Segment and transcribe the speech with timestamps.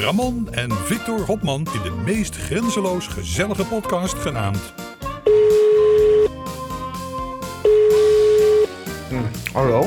[0.00, 4.74] Ramon en Victor Hopman in de meest grenzeloos gezellige podcast genaamd
[9.52, 9.86] Hallo?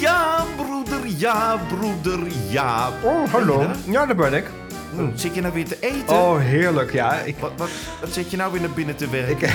[0.00, 2.88] Ja, broeder, ja, broeder, ja.
[3.02, 3.66] Oh, hallo.
[3.90, 4.50] Ja, daar ben ik.
[4.94, 6.16] Hm, Zit je nou weer te eten?
[6.16, 6.92] Oh, heerlijk.
[6.92, 7.68] Ja, ik, Wat, wat,
[8.00, 9.48] wat zit je nou weer naar binnen te werken?
[9.48, 9.54] ik,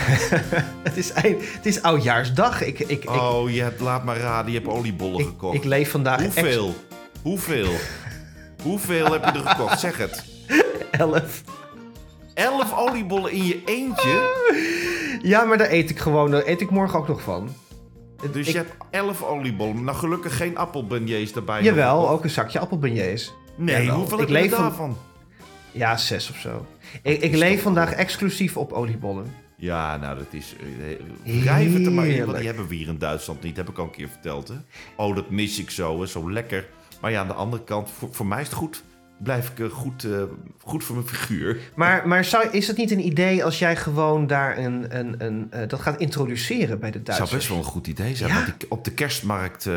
[0.87, 2.61] het, is eind, het is oudjaarsdag.
[2.61, 5.55] Ik, ik, ik, oh, je hebt, laat maar raden, je hebt oliebollen ik, gekocht.
[5.55, 6.75] ik leef vandaag Hoeveel?
[7.21, 7.71] Hoeveel?
[8.69, 9.79] Hoeveel heb je er gekocht?
[9.79, 10.23] Zeg het.
[10.91, 11.43] elf.
[12.33, 14.43] Elf oliebollen in je eentje?
[15.21, 16.31] Ja, maar daar eet ik gewoon.
[16.31, 17.49] Daar eet ik morgen ook nog van.
[18.31, 19.83] Dus Ik- je hebt elf oliebollen.
[19.83, 21.63] Nou, gelukkig geen appelbeignets erbij.
[21.63, 22.09] Jawel, nog.
[22.09, 23.33] ook een zakje appelbeignets.
[23.55, 23.95] Nee, Jawel.
[23.99, 24.97] hoeveel Ik heb je er van- daarvan?
[25.71, 26.65] Ja, zes of zo.
[27.01, 29.33] Ik, ik leef vandaag exclusief op oliebollen.
[29.57, 30.55] Ja, nou, dat is...
[31.25, 33.57] Uh, wrijf het er maar in, want die hebben we hier in Duitsland niet.
[33.57, 34.55] Heb ik al een keer verteld, hè.
[34.95, 36.05] Oh, dat mis ik zo, hè.
[36.07, 36.67] Zo lekker.
[37.01, 38.83] Maar ja, aan de andere kant, voor, voor mij is het goed.
[39.23, 40.23] Blijf ik eh, goed, eh,
[40.63, 41.59] goed voor mijn figuur.
[41.75, 45.51] Maar, maar zou, is het niet een idee als jij gewoon daar een, een, een,
[45.51, 47.29] eh, dat gaat introduceren bij de Duitsers?
[47.29, 48.29] zou best wel een goed idee zijn.
[48.29, 48.35] Ja.
[48.45, 49.69] Want die- op de kerstmarkt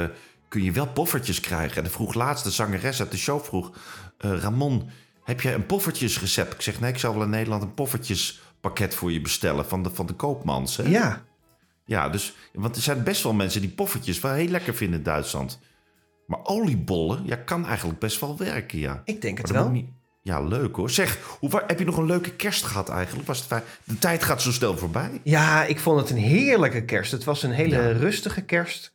[0.49, 1.77] kun je wel poffertjes krijgen.
[1.77, 3.71] En de vroeg laatst de zangeres uit de show vroeg...
[4.19, 4.91] Ramon,
[5.25, 6.55] heb jij een poffertjesrecept?
[6.55, 9.67] Ik zeg, nee, ik zal wel in Nederland een poffertjespakket voor je bestellen...
[9.67, 10.83] van de, van de koopmans, hè?
[10.83, 11.23] Ja.
[11.85, 15.05] Ja, dus, want er zijn best wel mensen die poffertjes wel heel lekker vinden in
[15.05, 15.59] Duitsland.
[16.29, 19.03] Maar oliebollen, ja, kan eigenlijk best wel werken, ja.
[19.05, 19.69] Ik denk het wel.
[19.69, 19.89] niet-
[20.23, 20.91] Ja, leuk hoor.
[20.91, 23.27] Zeg, hoe, heb je nog een leuke kerst gehad eigenlijk?
[23.27, 23.63] Was het fijn?
[23.85, 25.21] De tijd gaat zo snel voorbij.
[25.23, 27.13] Ja, ik vond het een heerlijke kerst.
[27.13, 27.93] Het was een hele Ja.
[27.93, 28.93] rustige kerst.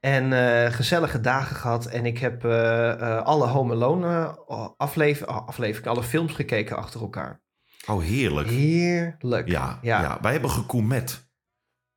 [0.00, 1.86] En eh, gezellige dagen gehad.
[1.86, 4.38] En ik heb eh, eh, alle Home Alone
[4.76, 7.40] aflever afleveringen, alle films gekeken achter elkaar.
[7.86, 8.48] Oh, heerlijk.
[8.48, 9.48] Heerlijk.
[9.48, 10.00] Ja, ja.
[10.00, 10.18] ja.
[10.22, 11.28] wij hebben gekoemet.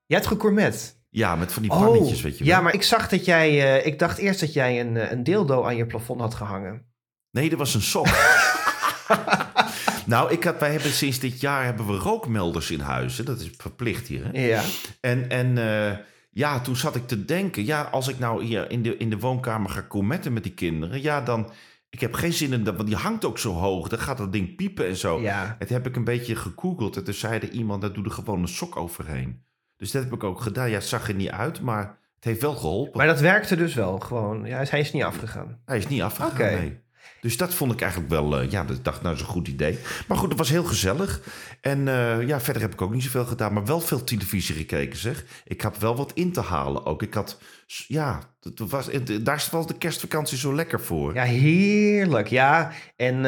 [0.05, 1.01] Jij hebt gegourmet.
[1.13, 2.53] Ja, met van die pannetjes, weet je wel.
[2.53, 3.77] Oh, ja, maar ik zag dat jij...
[3.79, 6.85] eh, ik dacht eerst dat jij een, eh, een dildo aan je plafond had gehangen.
[7.31, 8.07] Nee, dat was een sok.
[10.05, 13.17] nou, ik had, wij hebben sinds dit jaar hebben we rookmelders in huis.
[13.17, 13.23] hè.
[13.23, 14.25] Dat is verplicht hier.
[14.25, 14.45] Hè?
[14.47, 14.61] Ja.
[14.99, 15.97] En, en eh,
[16.31, 17.65] ja, toen zat ik te denken...
[17.65, 21.01] ja, als ik nou hier in de, in de woonkamer ga kometten met die kinderen...
[21.01, 21.51] ja, dan...
[21.89, 23.87] Ik heb geen zin in dat, want die hangt ook zo hoog.
[23.87, 25.21] Dan gaat dat ding piepen en zo.
[25.21, 25.55] Ja.
[25.59, 26.97] Het heb ik een beetje gegoogeld.
[26.97, 29.43] En toen zei er iemand, daar doe er gewoon een sok overheen.
[29.77, 30.69] Dus dat heb ik ook gedaan.
[30.69, 32.97] Ja, het zag er niet uit, maar het heeft wel geholpen.
[32.97, 34.45] Maar dat werkte dus wel gewoon.
[34.45, 35.59] Ja, hij is niet afgegaan.
[35.65, 36.49] Hij is niet afgegaan, Oké.
[36.49, 36.81] nee.
[37.21, 39.47] Dus dat vond ik eigenlijk wel, eh, ja, ik dacht, nou, dat is een goed
[39.47, 39.79] idee.
[40.07, 41.21] Maar goed, het was heel gezellig.
[41.61, 44.97] En eh, ja, verder heb ik ook niet zoveel gedaan, maar wel veel televisie gekeken,
[44.99, 45.25] zeg.
[45.45, 47.01] Ik had wel wat in te halen ook.
[47.01, 48.89] Ik had, ja, het was,
[49.21, 51.13] daar was de kerstvakantie zo lekker voor.
[51.13, 52.27] Ja, heerlijk.
[52.27, 53.25] Ja, en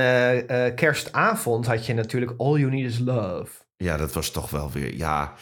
[0.47, 3.51] eh, kerstavond had je natuurlijk All You Need Is Love.
[3.77, 5.33] Ja, dat was toch wel weer, ja,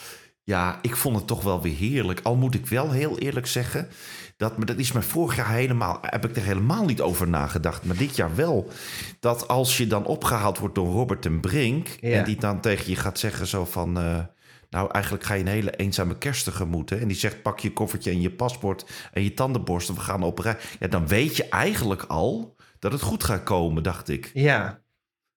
[0.44, 2.20] ja, ik vond het toch wel weer heerlijk.
[2.24, 3.88] Al moet ik wel heel eerlijk zeggen,
[4.38, 7.84] dat, maar dat is me vorig jaar helemaal, heb ik er helemaal niet over nagedacht,
[7.86, 8.68] maar dit jaar wel.
[9.20, 12.18] Dat als je dan opgehaald wordt door Robert en Brink, Ja.
[12.18, 14.20] en die dan tegen je gaat zeggen zo van, eh,
[14.70, 16.90] nou eigenlijk ga je een hele eenzame kerst tegemoet.
[16.90, 16.96] Hè?
[16.98, 20.40] En die zegt pak je koffertje en je paspoort en je tandenborstel, we gaan op
[20.40, 20.58] rij.
[20.80, 24.32] Ja, dan weet je eigenlijk al dat het goed gaat komen, dacht ik.
[24.34, 24.80] Ja,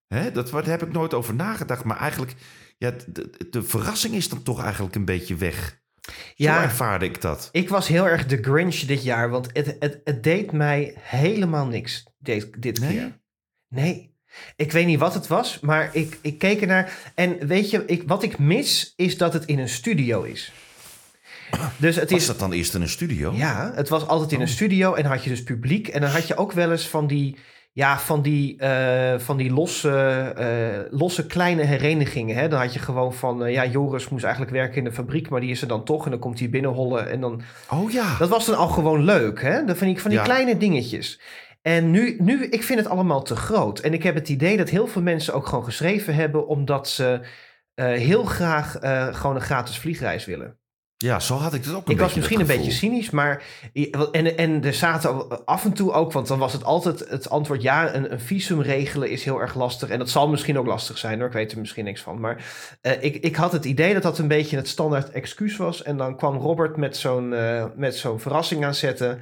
[0.09, 1.85] Hè, dat, daar heb ik nooit over nagedacht.
[1.85, 2.35] Maar eigenlijk,
[2.79, 5.79] ja, de, de, verrassing is dan toch eigenlijk een beetje weg.
[6.03, 6.63] Zo Ja.
[6.63, 7.49] ervaarde ik dat.
[7.53, 11.67] ik was heel erg de Grinch dit jaar, want het, het, het deed mij helemaal
[11.67, 12.91] niks dit, dit Nee?
[12.91, 13.19] keer.
[13.69, 14.15] Nee.
[14.57, 17.13] Ik weet niet wat het was, maar ik, ik keek ernaar.
[17.15, 20.53] En weet je, ik, wat ik mis is dat het in een studio is.
[21.79, 23.33] Dus het Was is dat dan eerst in een studio?
[23.33, 24.53] Ja, het was altijd in een Oh.
[24.53, 25.89] studio en had je dus publiek.
[25.89, 27.37] En dan had je ook wel eens van die,
[27.77, 29.91] ja, van die, eh, van die losse,
[30.37, 32.37] eh, losse kleine herenigingen.
[32.37, 32.49] Hè?
[32.49, 35.41] Dan had je gewoon van, eh, ja, Joris moest eigenlijk werken in de fabriek, maar
[35.41, 36.05] die is er dan toch.
[36.05, 37.41] En dan komt hij binnenhollen en dan...
[37.71, 38.17] Oh ja.
[38.19, 39.65] Dat was dan al gewoon leuk, hè?
[39.65, 40.25] Dat van die, van die Ja.
[40.25, 41.21] kleine dingetjes.
[41.63, 43.79] En nu, nu, ik vind het allemaal te groot.
[43.79, 46.47] En ik heb het idee dat heel veel mensen ook gewoon geschreven hebben...
[46.47, 47.21] omdat ze
[47.75, 48.77] heel graag
[49.17, 50.59] gewoon een gratis vliegreis willen.
[50.99, 53.43] Ja, zo had ik het ook een Ik was beetje misschien een beetje cynisch, maar.
[54.13, 57.63] En, en er zaten af en toe ook, want dan was het altijd het antwoord:
[57.63, 59.89] ja, een, een visum regelen is heel erg lastig.
[59.89, 62.21] En dat zal misschien ook lastig zijn hoor, ik weet er misschien niks van.
[62.21, 62.45] Maar
[62.81, 65.83] eh, ik, ik had het idee dat dat een beetje het standaard excuus was.
[65.83, 69.21] En dan kwam Robert met zo'n eh, met zo'n verrassing aanzetten.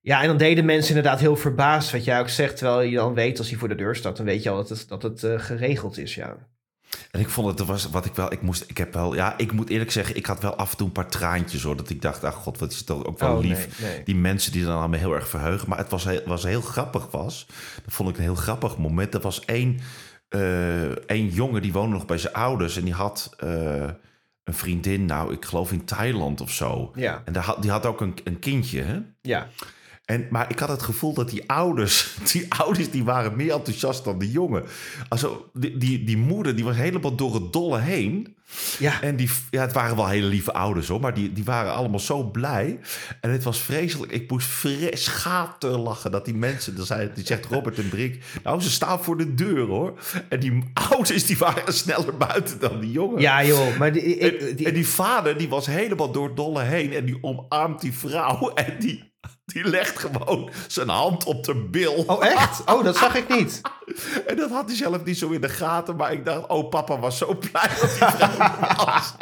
[0.00, 2.56] Ja, en dan deden mensen inderdaad heel verbaasd, wat jij ook zegt.
[2.56, 4.68] Terwijl je dan weet, als hij voor de deur staat, dan weet je al dat
[4.68, 6.36] het, dat het eh, geregeld is, ja.
[7.10, 9.34] En ik vond het, er was wat ik wel, ik moest, ik heb wel, ja,
[9.38, 11.76] ik moet eerlijk zeggen, ik had wel af en toe een paar traantjes hoor.
[11.76, 13.80] Dat ik dacht, ach god, wat is het ook wel Oh, lief.
[13.80, 14.02] nee, nee.
[14.04, 15.68] Die mensen die dan allemaal heel erg verheugen.
[15.68, 17.46] Maar het was heel, was heel grappig was.
[17.84, 19.14] Dat vond ik een heel grappig moment.
[19.14, 19.80] Er was één,
[20.28, 22.76] eh, één jongen die woonde nog bij zijn ouders.
[22.76, 23.84] En die had eh,
[24.44, 26.90] een vriendin, nou ik geloof in Thailand of zo.
[26.94, 28.98] Ja, En die had, die had ook een, een kindje, hè?
[29.20, 29.48] ja.
[30.06, 34.04] En, maar ik had het gevoel dat die ouders, die ouders die waren meer enthousiast
[34.04, 34.64] dan de jongen.
[35.08, 38.34] Also, die, die, die moeder die was helemaal door het dolle heen.
[38.78, 41.72] Ja, En die, ja, het waren wel hele lieve ouders hoor, maar die, die waren
[41.74, 42.78] allemaal zo blij.
[43.20, 44.12] En het was vreselijk.
[44.12, 44.48] Ik moest
[44.92, 49.04] schaten lachen dat die mensen, dat zei, die zegt Robert en Brink, nou ze staan
[49.04, 49.98] voor de deur hoor.
[50.28, 53.20] En die ouders die waren sneller buiten dan die jongen.
[53.20, 53.76] ja joh.
[53.78, 56.92] Maar die, ik- En, die- en die vader die was helemaal door het dolle heen
[56.92, 59.12] en die omarmt die vrouw en die,
[59.46, 61.92] die legt gewoon zijn hand op de bil.
[62.06, 62.62] Oh, echt?
[62.64, 63.60] Oh, dat zag ik niet.
[64.26, 66.98] En dat had hij zelf niet zo in de gaten, maar ik dacht, oh papa
[66.98, 67.98] was zo blij dat
[68.76, 69.14] was.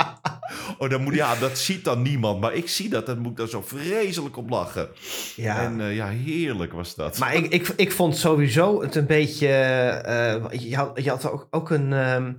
[0.78, 3.36] Oh, dan moet, ja, dat ziet dan niemand, maar ik zie dat, dan moet ik
[3.36, 4.88] daar zo vreselijk op lachen.
[5.36, 5.62] Ja.
[5.62, 7.18] En eh, ja, heerlijk was dat.
[7.18, 9.48] Maar ik, ik, ik vond sowieso het een beetje.
[9.48, 11.92] eh, je, had, je had ook, ook een.
[11.92, 12.32] ehm,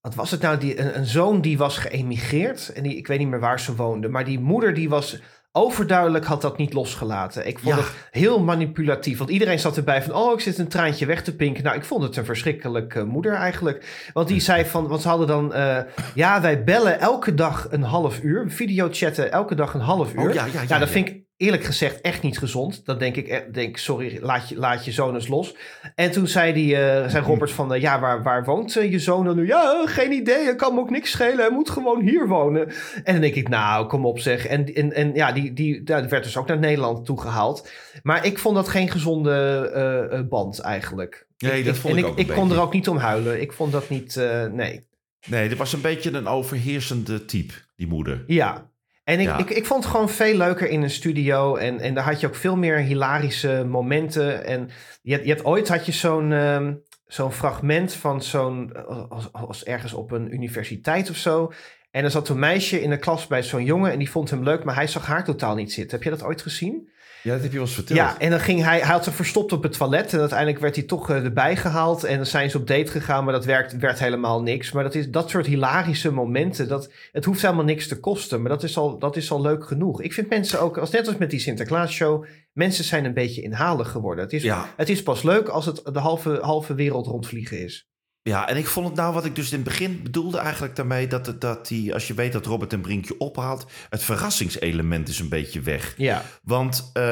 [0.00, 0.58] wat was het nou?
[0.58, 2.68] Die, een, een zoon die was geëmigreerd.
[2.68, 4.08] En die, ik weet niet meer waar ze woonde.
[4.08, 5.18] Maar die moeder die was.
[5.52, 7.46] Overduidelijk had dat niet losgelaten.
[7.46, 7.80] Ik vond Ja.
[7.80, 9.18] het heel manipulatief.
[9.18, 10.14] Want iedereen zat erbij van...
[10.14, 11.64] oh, ik zit een traantje weg te pinken.
[11.64, 14.08] Nou, ik vond het een verschrikkelijke moeder eigenlijk.
[14.12, 14.88] Want die zei van...
[14.88, 15.54] want ze hadden dan...
[15.54, 15.78] eh,
[16.14, 18.50] ja, wij bellen elke dag een half uur.
[18.50, 20.28] Videochatten elke dag een half uur.
[20.28, 22.84] Oh, ja, ja, ja, nou, dat vind ik eerlijk gezegd echt niet gezond.
[22.84, 25.54] Dan denk ik, eh, denk, sorry, laat je, laat je zoon eens los.
[25.94, 29.24] En toen zei, die, eh, zei Robert van, eh, ja, waar, waar woont je zoon
[29.24, 29.46] dan nu?
[29.46, 31.38] Ja, geen idee, het kan me ook niks schelen.
[31.38, 32.68] Hij moet gewoon hier wonen.
[33.04, 34.46] En dan denk ik, nou, kom op zeg.
[34.46, 37.70] En, en, en ja, die, die, die werd dus ook naar Nederland toegehaald.
[38.02, 41.26] Maar ik vond dat geen gezonde band eigenlijk.
[41.38, 42.54] Nee, dat vond ik ik, ook een ik kon beetje.
[42.54, 43.40] er ook niet om huilen.
[43.40, 44.20] Ik vond dat niet,
[44.52, 44.88] nee.
[45.26, 48.24] Nee, dit was een beetje een overheersende type, die moeder.
[48.26, 48.69] Ja.
[49.10, 49.38] En ik, Ja.
[49.38, 51.56] ik, ik vond het gewoon veel leuker in een studio.
[51.56, 54.44] En, en daar had je ook veel meer hilarische momenten.
[54.44, 54.70] En
[55.02, 56.74] je, hebt- je hebt ooit had je zo'n ehm,
[57.06, 58.72] zo'n fragment van zo'n...
[59.08, 61.52] Als, als ergens op een universiteit of zo.
[61.90, 63.92] En er zat een meisje in de klas bij zo'n jongen.
[63.92, 65.94] En die vond hem leuk, maar hij zag haar totaal niet zitten.
[65.96, 66.88] Heb je dat ooit gezien?
[67.22, 67.98] Ja, dat heb je wel eens verteld.
[67.98, 70.12] Ja, en dan ging hij, hij had ze verstopt op het toilet.
[70.12, 72.04] En uiteindelijk werd hij toch eh, erbij gehaald.
[72.04, 74.72] En dan zijn ze op date gegaan, maar dat werkt, werd helemaal niks.
[74.72, 78.40] Maar dat, is, dat soort hilarische momenten, dat, het hoeft helemaal niks te kosten.
[78.40, 80.02] Maar dat is, al, dat is al leuk genoeg.
[80.02, 83.90] Ik vind mensen ook, als, net als met die Sinterklaasshow, mensen zijn een beetje inhalig
[83.90, 84.24] geworden.
[84.24, 84.66] Het is, Ja.
[84.76, 87.89] het is pas leuk als het de halve, halve wereld rondvliegen is.
[88.22, 91.06] Ja, en ik vond het nou wat ik dus in het begin bedoelde eigenlijk daarmee...
[91.06, 93.66] dat, het, dat die, als je weet dat Robert een Brinkje ophaalt...
[93.88, 95.94] het verrassingselement is een beetje weg.
[95.96, 97.02] Ja, Want, eh,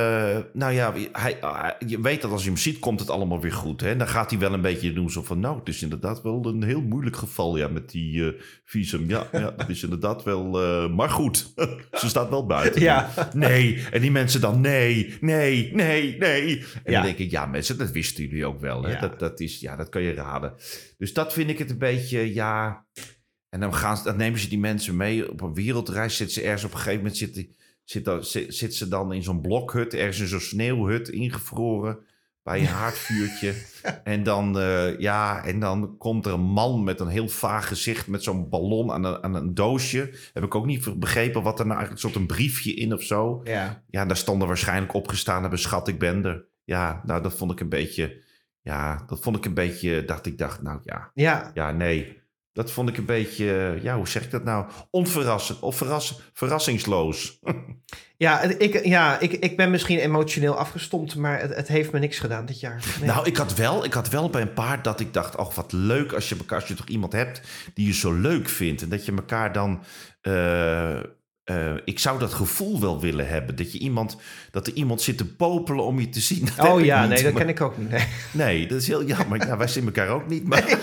[0.53, 3.53] nou ja, hij, hij- je weet dat als je hem ziet, komt het allemaal weer
[3.53, 3.81] goed.
[3.81, 3.89] Hè?
[3.91, 5.41] En dan gaat hij wel een beetje doen zo van...
[5.41, 9.09] nou, het is inderdaad wel een heel moeilijk geval ja, met die eh, visum.
[9.09, 10.63] Ja, ja, dat is inderdaad wel...
[10.63, 11.53] eh, maar goed,
[12.01, 12.81] ze staat wel buiten.
[12.83, 13.11] Ja.
[13.35, 16.59] Nee, en die mensen dan nee, nee, nee, nee.
[16.85, 16.99] En Ja.
[16.99, 18.83] dan denk ik, ja mensen, dat wisten jullie ook wel.
[18.83, 18.91] Hè?
[18.93, 19.01] Ja.
[19.01, 20.53] Dat, dat, is, ja, dat kan je raden.
[20.99, 22.87] Dus dat vind ik het een beetje, ja...
[23.49, 26.17] En dan, gaan dan nemen ze die mensen mee op een wereldreis.
[26.17, 27.17] Zitten ze ergens op een gegeven moment...
[27.17, 27.49] Zit,
[27.85, 31.99] zit, dan, zit, zit ze dan in zo'n blokhut, ergens in zo'n sneeuwhut, ingevroren...
[32.43, 33.55] bij een haardvuurtje.
[34.05, 38.07] en, dan, eh, ja, en dan komt er een man met een heel vaag gezicht...
[38.07, 40.15] met zo'n ballon aan een, aan een doosje.
[40.33, 42.05] Heb ik ook niet begrepen wat er nou eigenlijk...
[42.05, 43.41] een soort een briefje in of zo.
[43.45, 43.83] ja.
[43.91, 45.59] Ja, daar stond er waarschijnlijk opgestaan hebben...
[45.59, 46.45] schat, ik ben er.
[46.65, 48.27] Ja, nou, dat vond ik een beetje...
[48.69, 50.05] Ja, dat vond ik een beetje...
[50.05, 51.11] dacht ik, dacht, nou ja...
[51.15, 52.23] Ja, Ja, nee.
[52.53, 54.67] Dat vond ik een beetje, ja, hoe zeg ik dat nou?
[54.91, 57.39] Onverrassend of verras, verrassingsloos.
[58.17, 62.19] ja, ik, ja ik, ik ben misschien emotioneel afgestompt, maar het, het heeft me niks
[62.19, 62.85] gedaan dit jaar.
[62.99, 63.09] Nee.
[63.09, 65.73] Nou, ik had, wel, ik had wel bij een paar dat ik dacht, oh, wat
[65.73, 67.41] leuk als je elkaar, als je toch iemand hebt
[67.75, 68.83] die je zo leuk vindt.
[68.83, 69.83] En dat je elkaar dan,
[70.21, 71.01] eh,
[71.49, 73.57] eh, ik zou dat gevoel wel willen hebben.
[73.57, 74.17] Dat je iemand,
[74.51, 76.49] dat er iemand zit te popelen om je te zien.
[76.57, 77.91] Dat oh ja, niet, nee, dat maar- ken ik ook niet.
[77.91, 78.05] Nee.
[78.33, 79.47] Nee, dat is heel jammer.
[79.47, 80.45] Ja, wij zien elkaar ook niet.
[80.49, 80.65] Maar,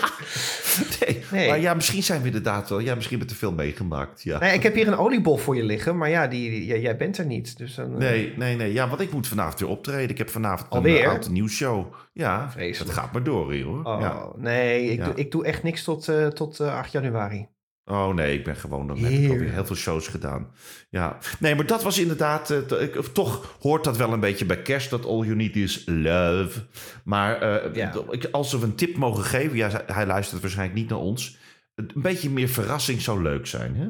[0.99, 1.23] nee.
[1.31, 1.47] Nee.
[1.49, 2.79] maar ja, misschien zijn we inderdaad wel.
[2.79, 4.23] Ja, misschien hebben we te veel meegemaakt.
[4.23, 4.39] Ja.
[4.39, 7.17] Nee, ik heb hier een oliebol voor je liggen, maar ja, die, die- jij bent
[7.17, 7.57] er niet.
[7.57, 8.73] Dus dan, eh, Nee, nee, nee.
[8.73, 10.09] Ja, want ik moet vanavond weer optreden.
[10.09, 11.03] Ik heb vanavond Alweer?
[11.03, 11.93] een oud nieuwsshow.
[12.13, 12.93] Ja, Vreselijk.
[12.95, 13.83] dat gaat maar door hier hoor.
[13.83, 14.27] Oh, Ja.
[14.37, 15.05] nee, ik, Ja.
[15.05, 17.47] doe, ik doe echt niks tot, eh, tot eh, 8 januari.
[17.85, 20.51] Oh nee, ik ben gewoon, dan heb ik alweer heel veel shows gedaan.
[20.89, 24.89] Ja, nee, maar dat was inderdaad, eh, toch hoort dat wel een beetje bij kerst,
[24.89, 26.59] dat all you need is love.
[27.03, 27.93] Maar eh, Ja.
[28.31, 31.37] als we een tip mogen geven, ja, hij luistert waarschijnlijk niet naar ons.
[31.75, 33.87] Een beetje meer verrassing zou leuk zijn, hè?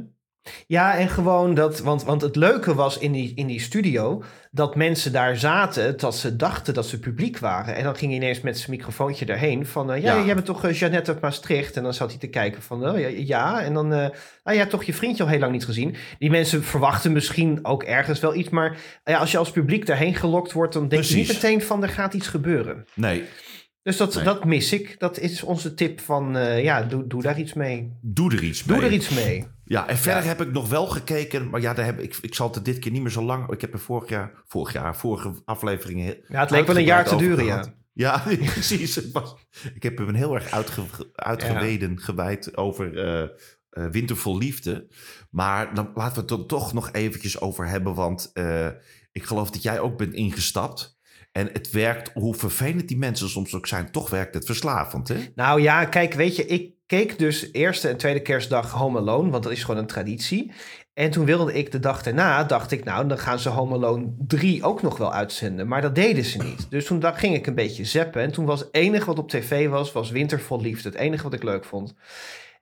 [0.68, 4.76] Ja, en gewoon dat, want, want het leuke was in die, in die studio dat
[4.76, 7.76] mensen daar zaten dat ze dachten dat ze publiek waren.
[7.76, 10.26] En dan ging hij ineens met zijn microfoontje erheen van, eh, ja, Ja.
[10.26, 11.78] jij bent toch uh, Jeannette uit Maastricht?
[11.78, 13.62] En dan zat hij te kijken van, oh, ja, ja.
[13.62, 14.08] En dan, eh
[14.44, 15.96] ah, hebt toch je vriendje al heel lang niet gezien.
[16.20, 20.16] Die mensen verwachten misschien ook ergens wel iets, maar ja, als je als publiek daarheen
[20.16, 22.86] gelokt wordt, dan denk je niet meteen van, er gaat iets gebeuren.
[22.94, 23.24] Nee,
[23.84, 24.24] Dus dat, Nee.
[24.24, 24.96] dat mis ik.
[25.00, 27.98] Dat is onze tip van, ja, doe, doe daar iets mee.
[28.02, 28.86] doe er iets Doe mee.
[28.86, 29.48] er iets mee.
[29.66, 30.28] Ja, en verder Ja.
[30.28, 32.92] heb ik nog wel gekeken, maar ja, daar heb ik, ik zal het dit keer
[32.92, 33.52] niet meer zo lang.
[33.52, 36.18] Ik heb er vorig jaar, vorig jaar, vorige afleveringen.
[36.28, 37.66] Ja, het leek wel een jaar te duren, ja.
[37.94, 38.98] Ja, precies.
[39.74, 40.82] Ik heb hem heel erg uitge,
[41.16, 42.92] uitgeweden, gewijd over
[43.70, 44.88] Winter vol Liefde.
[45.30, 48.68] Maar dan laten we het er toch nog eventjes over hebben, want eh,
[49.12, 50.98] ik geloof dat jij ook bent ingestapt.
[51.32, 55.18] En het werkt, hoe vervelend die mensen soms ook zijn, toch werkt het verslavend, hè?
[55.36, 59.44] Nou ja, kijk, weet je, ik keek dus eerste en tweede kerstdag Home Alone, want
[59.44, 60.52] dat is gewoon een traditie.
[60.94, 64.14] En toen wilde ik de dag daarna, dacht ik, nou, dan gaan ze Home Alone
[64.18, 65.68] 3 ook nog wel uitzenden.
[65.68, 66.68] Maar dat deden ze niet.
[66.70, 68.22] Dus toen ging ik een beetje zappen.
[68.22, 70.90] En toen was het enige wat op tv was, was Winter vol Liefde.
[70.90, 71.96] Het enige wat ik leuk vond.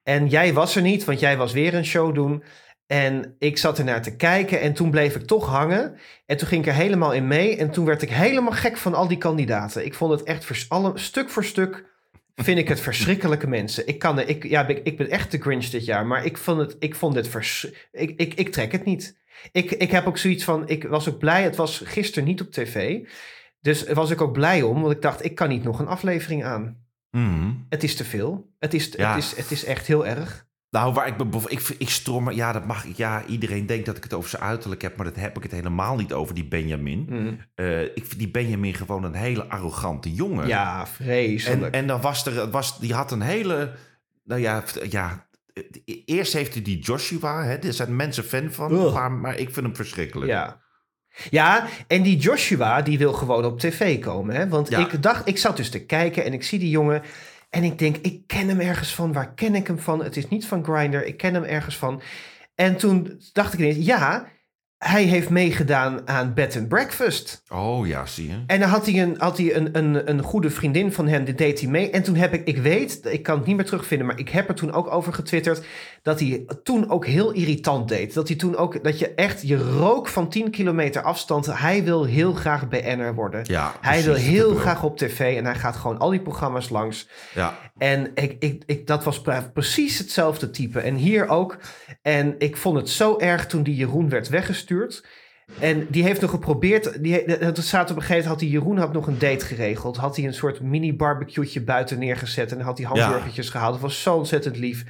[0.04, 2.44] En jij was er niet, want jij was weer een show doen.
[2.88, 5.98] En ik zat er naar te kijken en toen bleef ik toch hangen.
[6.26, 7.58] En toen ging ik er helemaal in mee.
[7.58, 9.86] En toen werd ik helemaal gek van al die kandidaten.
[9.86, 11.93] Ik vond het echt alle, stuk voor stuk
[12.36, 13.88] vind ik het verschrikkelijke mensen.
[13.88, 16.60] Ik, kan ik, ja, ik, ik ben echt de Grinch dit jaar, maar ik vond
[16.60, 19.18] het, ik vond dit vers, ik, ik, ik trek het niet.
[19.52, 22.52] Ik, ik heb ook zoiets van, ik was ook blij, het was gisteren niet op
[22.52, 23.00] tv.
[23.62, 26.44] Dus was ik ook blij om, want ik dacht, ik kan niet nog een aflevering
[26.44, 26.86] aan.
[27.12, 27.52] Mhm.
[27.70, 28.52] Het is te veel.
[28.60, 29.14] Het is, Ja.
[29.16, 30.46] het is, het is echt heel erg.
[30.74, 31.16] Nou, waar ik,
[31.48, 32.96] ik, ik stroom, ja, dat mag ik.
[32.96, 35.52] Ja, iedereen denkt dat ik het over zijn uiterlijk heb, maar dat heb ik het
[35.52, 37.08] helemaal niet over, die Benjamin.
[37.10, 37.40] Mm.
[37.56, 40.48] Eh, ik vind die Benjamin gewoon een hele arrogante jongen.
[40.48, 41.74] Ja, en, vreselijk.
[41.74, 43.72] en dan was er, was, die had een hele,
[44.24, 45.64] nou ja, ja, eh,
[46.06, 49.66] eerst heeft hij die Joshua, hè, daar zijn mensen fan van, maar, maar ik vind
[49.66, 50.32] hem verschrikkelijk.
[50.32, 50.62] Ja.
[51.30, 54.36] Ja, en die Joshua, die wil gewoon op tv komen.
[54.36, 54.48] Hè?
[54.48, 54.80] Want Ja.
[54.80, 57.02] ik dacht, ik zat dus te kijken en ik zie die jongen.
[57.54, 59.14] En ik denk, ik ken hem ergens van.
[59.14, 60.04] Waar ken ik hem van?
[60.04, 61.06] Het is niet van Grindr.
[61.06, 62.02] Ik ken hem ergens van.
[62.56, 64.28] En toen dacht ik ineens, ja,
[64.78, 67.44] hij heeft meegedaan aan Bed and Breakfast.
[67.50, 68.44] Oh ja, zie je.
[68.48, 71.36] En dan had hij, een, had hij een, een, een goede vriendin van hem, die
[71.36, 71.90] deed hij mee.
[71.90, 74.50] En toen heb ik, ik weet, ik kan het niet meer terugvinden, maar ik heb
[74.50, 75.66] er toen ook over getwitterd,
[76.04, 78.14] dat hij toen ook heel irritant deed.
[78.14, 81.46] Dat hij toen ook, dat je echt, je rook van 10 kilometer afstand.
[81.46, 83.42] Hij wil heel graag BN'er worden.
[83.44, 87.08] Ja, hij wil heel graag op tv en hij gaat gewoon al die programma's langs.
[87.34, 90.80] Ja, En ik, ik, ik, dat was pre- precies hetzelfde type.
[90.80, 91.58] En hier ook.
[92.02, 95.06] En ik vond het zo erg toen die Jeroen werd weggestuurd.
[95.60, 97.04] En die heeft nog geprobeerd.
[97.04, 98.26] Die, het staat op een gegeven moment.
[98.26, 99.98] Had die Jeroen had nog een date geregeld.
[99.98, 102.52] Had hij een soort mini barbecue'tje buiten neergezet.
[102.52, 103.72] En had hij hamburgertjes gehaald.
[103.74, 104.84] Dat was zo ontzettend lief.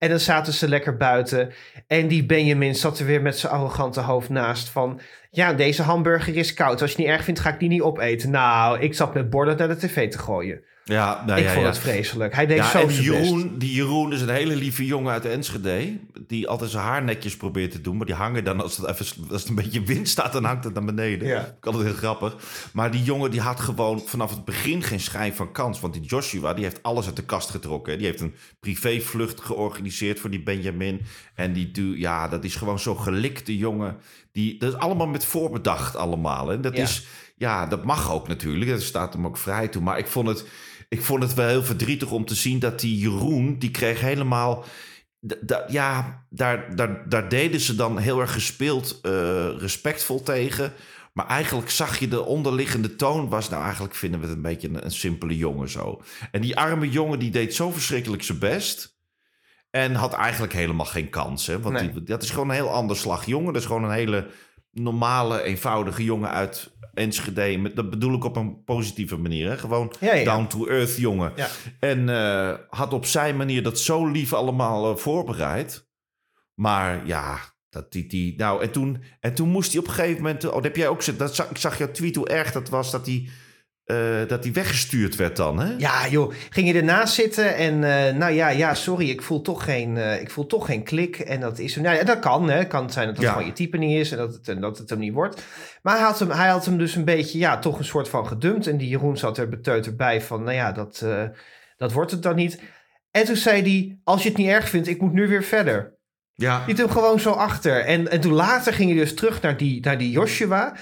[0.00, 1.52] En dan zaten ze lekker buiten.
[1.86, 4.68] En die Benjamin zat er weer met zijn arrogante hoofd naast.
[4.68, 6.80] Van ja, deze hamburger is koud.
[6.80, 8.30] Als je het niet erg vindt, ga ik die niet opeten.
[8.30, 10.64] Nou, ik zat met borden naar de tv te gooien.
[10.90, 11.70] Ja, nou ik ja, vond ja.
[11.70, 12.34] het vreselijk.
[12.34, 12.98] Hij deed Ja, zo best.
[12.98, 15.98] Jeroen, die Jeroen is een hele lieve jongen uit Enschede.
[16.26, 17.96] Die altijd zijn haar netjes probeert te doen.
[17.96, 20.64] Maar die hangen dan, als het, even, als het een beetje wind staat, dan hangt
[20.64, 21.28] het naar beneden.
[21.28, 21.40] Ja.
[21.58, 22.36] Ik altijd heel grappig.
[22.72, 25.80] Maar die jongen die had gewoon vanaf het begin geen schijn van kans.
[25.80, 27.98] Want die Joshua, die heeft alles uit de kast getrokken.
[27.98, 31.00] Die heeft een privévlucht georganiseerd voor die Benjamin.
[31.34, 33.96] En die, ja, dat is gewoon zo'n gelikte jongen.
[34.32, 36.52] Die, dat is allemaal met voorbedacht allemaal.
[36.52, 36.82] En dat Ja.
[36.82, 37.06] is,
[37.36, 38.70] ja, dat mag ook natuurlijk.
[38.70, 39.82] Dat staat hem ook vrij toe.
[39.82, 40.44] Maar ik vond het,
[40.90, 44.64] ik vond het wel heel verdrietig om te zien dat die Jeroen, die kreeg helemaal.
[45.68, 50.72] ja, daar, daar, daar deden ze dan heel erg gespeeld eh, respectvol tegen.
[51.12, 53.48] Maar eigenlijk zag je de onderliggende toon was...
[53.48, 56.02] nou, eigenlijk vinden we het een beetje een, een simpele jongen zo.
[56.30, 58.98] En die arme jongen die deed zo verschrikkelijk zijn best...
[59.70, 61.46] en had eigenlijk helemaal geen kans.
[61.46, 61.60] Hè?
[61.60, 61.92] Want Nee.
[61.92, 63.52] die, dat is gewoon een heel ander slag jongen.
[63.52, 64.26] Dat is gewoon een hele
[64.72, 67.58] normale, eenvoudige jongen uit Enschede.
[67.58, 69.48] Met, dat bedoel ik op een positieve manier.
[69.48, 69.58] Hè?
[69.58, 70.24] Gewoon Ja, ja.
[70.24, 71.32] down-to-earth jongen.
[71.36, 71.48] Ja.
[71.80, 75.88] En eh, had op zijn manier dat zo lief allemaal eh, voorbereid.
[76.54, 80.22] Maar ja, dat die, die, nou, en toen, en toen moest hij op een gegeven
[80.22, 80.44] moment.
[80.44, 81.18] Oh, dat heb jij ook.
[81.18, 83.28] Dat zag, ik zag jouw tweet hoe erg dat was dat hij,
[83.90, 85.60] eh, dat hij weggestuurd werd dan.
[85.60, 85.74] Hè?
[85.78, 86.32] Ja, joh.
[86.50, 90.20] Ging je ernaast zitten en eh, nou ja, ja, sorry, ik voel toch geen, eh,
[90.20, 91.18] ik voel toch geen klik.
[91.18, 92.58] En dat is, nou ja, dat kan, hè.
[92.58, 93.32] Het kan zijn dat het Ja.
[93.32, 95.42] gewoon je type niet is en dat het, en dat het hem niet wordt.
[95.82, 98.26] Maar hij had hem, hij had hem dus een beetje, ja, toch een soort van
[98.26, 98.66] gedumpt.
[98.66, 101.04] En die Jeroen zat er beteuterd bij van, nou ja, dat,
[101.76, 102.60] dat wordt het dan niet.
[103.10, 105.98] En toen zei hij, als je het niet erg vindt, ik moet nu weer verder.
[106.34, 106.64] Ja.
[106.66, 107.84] liet hem gewoon zo achter.
[107.84, 110.76] En, en toen later ging hij dus terug naar die, naar die Joshua.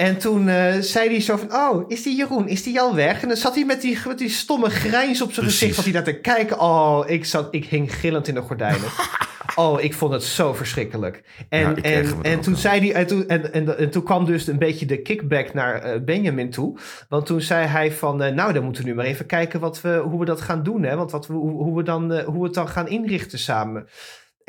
[0.00, 3.22] En toen eh, zei hij zo van, oh, is die Jeroen, is die al weg?
[3.22, 5.92] En dan zat hij met die, met die stomme grijns op zijn gezicht, zat hij
[5.92, 6.60] daar te kijken.
[6.60, 8.88] Oh, ik, zat, ik hing gillend in de gordijnen.
[9.54, 11.22] Oh, ik vond het zo verschrikkelijk.
[11.48, 14.46] En, Ja, en, en toen zei hij, en toen, en, en, en toen kwam dus
[14.46, 16.78] een beetje de kickback naar eh, Benjamin toe.
[17.08, 19.80] Want toen zei hij van, eh, nou, dan moeten we nu maar even kijken wat
[19.80, 20.82] we, hoe we dat gaan doen.
[20.82, 20.96] Hè?
[20.96, 23.88] Want wat we, hoe, hoe we dan, hoe we het dan gaan inrichten samen.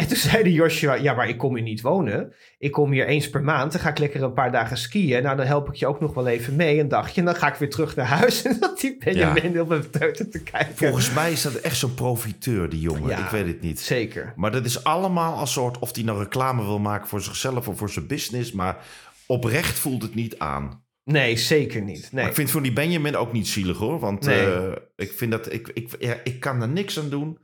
[0.02, 2.34] En toen zei de Joshua, ja, maar ik kom hier niet wonen.
[2.58, 3.72] Ik kom hier eens per maand.
[3.72, 5.24] Dan ga ik lekker een paar dagen skiën.
[5.24, 7.20] Nou, dan help ik je ook nog wel even mee, een dagje.
[7.20, 8.42] En dan ga ik weer terug naar huis.
[8.46, 10.76] En dat die Benjamin op een teuten te kijken.
[10.76, 13.10] Volgens mij is dat echt zo'n profiteur, die jongen.
[13.10, 13.24] Ja.
[13.26, 13.80] Ik weet het niet.
[13.80, 14.34] Zeker.
[14.36, 17.78] Maar dat is allemaal als soort of hij nou reclame wil maken voor zichzelf of
[17.78, 18.52] voor zijn business.
[18.52, 18.78] Maar
[19.26, 20.84] oprecht voelt het niet aan.
[21.04, 22.02] Nee, zeker niet.
[22.02, 22.22] Nee.
[22.22, 24.00] Maar ik vind voor die Benjamin ook niet zielig hoor.
[24.00, 24.46] Want Nee.
[24.46, 27.38] eh, ik vind dat ik, ik, ja, ik kan er niks aan doen.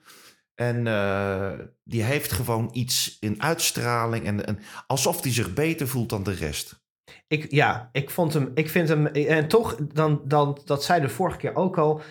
[0.58, 1.52] En eh,
[1.84, 4.26] die heeft gewoon iets in uitstraling.
[4.26, 6.82] En, en alsof hij zich beter voelt dan de rest.
[7.28, 11.10] Ik, ja, ik vond hem, ik vind hem, en toch, dan, dan, dat zei de
[11.10, 12.02] vorige keer ook al.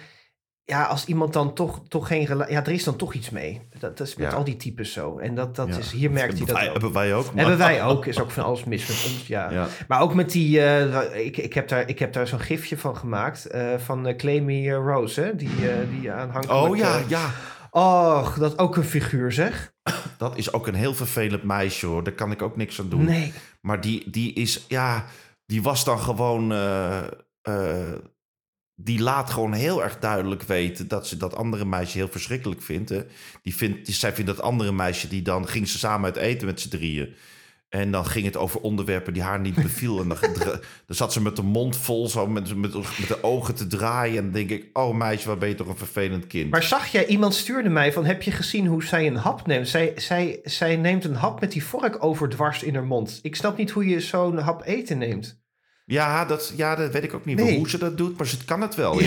[0.64, 3.68] Ja, als iemand dan toch, toch geen relatie, ja, er is dan toch iets mee.
[3.78, 4.36] Dat, dat is met Ja.
[4.36, 5.18] al die types zo.
[5.18, 5.76] En dat, dat Ja.
[5.76, 6.72] is, hier merkt hij dat wij, ook.
[6.72, 7.24] Hebben wij ook.
[7.24, 9.50] maar- Hebben wij ook, is ook van alles mis met ons, ja.
[9.50, 9.66] Ja.
[9.88, 12.96] Maar ook met die, eh, ik, ik heb daar, ik heb daar zo'n gifje van
[12.96, 15.50] gemaakt, eh, van eh, Rose, hè, die,
[16.00, 16.60] die aanhankelijk...
[16.70, 17.30] Oh ja, ja.
[17.76, 19.74] Och, dat ook een figuur zeg.
[20.18, 22.04] Dat is ook een heel vervelend meisje hoor.
[22.04, 23.04] Daar kan ik ook niks aan doen.
[23.04, 23.32] Nee.
[23.60, 25.06] Maar die, die is, ja,
[25.46, 26.52] die was dan gewoon.
[26.52, 27.06] eh,
[27.42, 27.92] eh,
[28.78, 32.88] die laat gewoon heel erg duidelijk weten dat ze dat andere meisje heel verschrikkelijk vindt.
[32.88, 33.02] Hè.
[33.42, 36.46] Die vindt die, zij vindt dat andere meisje, die dan ging ze samen uit eten
[36.46, 37.14] met z'n drieën.
[37.68, 40.00] En dan ging het over onderwerpen die haar niet beviel.
[40.00, 40.18] En dan,
[40.86, 44.16] dan zat ze met de mond vol, zo met, met, met de ogen te draaien.
[44.16, 46.50] En dan denk ik, oh meisje, wat ben je toch een vervelend kind.
[46.50, 49.68] Maar zag jij, iemand stuurde mij van, heb je gezien hoe zij een hap neemt?
[49.68, 53.18] Zij, zij, zij neemt een hap met die vork overdwars in haar mond.
[53.22, 55.40] Ik snap niet hoe je zo'n hap eten neemt.
[55.84, 57.56] Ja dat, ja, dat weet ik ook niet Nee.
[57.56, 59.04] hoe ze dat doet, maar ze kan het wel, ja.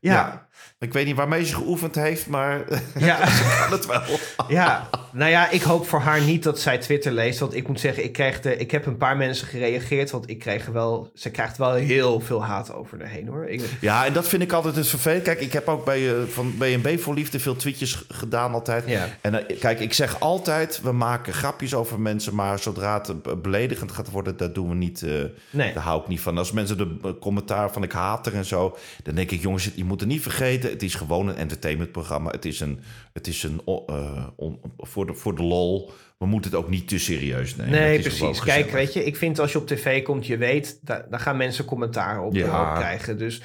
[0.00, 0.48] Ja, Ja.
[0.78, 2.64] Ik weet niet waarmee ze geoefend heeft, maar
[2.98, 4.02] ja, ze kan het wel.
[4.48, 4.88] ja.
[5.12, 7.38] Nou ja, ik hoop voor haar niet dat zij Twitter leest.
[7.38, 10.10] Want ik moet zeggen, ik, krijg de, ik heb een paar mensen gereageerd.
[10.10, 13.46] Want ik kreeg wel, ze krijgt wel heel veel haat over haar heen hoor.
[13.48, 15.22] Ik, Ja, en dat vind ik altijd het vervelend.
[15.22, 18.84] Kijk, ik heb ook bij eh, van BNB voor Liefde veel tweetjes gedaan altijd.
[18.88, 19.08] Ja.
[19.20, 23.92] En eh, kijk, ik zeg altijd, we maken grapjes over mensen, maar zodra het beledigend
[23.92, 25.02] gaat worden, dat doen we niet.
[25.02, 25.10] eh,
[25.50, 25.72] Nee.
[25.72, 26.38] Daar hou ik niet van.
[26.38, 29.84] Als mensen de commentaar van ik haat er en zo, dan denk ik, jongens, je
[29.84, 32.30] moet er niet vergeten, het is gewoon een entertainmentprogramma.
[32.30, 32.80] Het is een,
[33.12, 33.60] het is een
[34.36, 35.90] on- voor, de, voor de lol.
[36.18, 37.72] We moeten het ook niet te serieus nemen.
[37.72, 38.40] Nee, precies.
[38.40, 41.36] Kijk, weet je, ik vind als je op tv komt, je weet, daar, daar gaan
[41.36, 42.70] mensen commentaar op, Ja.
[42.70, 43.18] op krijgen.
[43.18, 43.42] Dus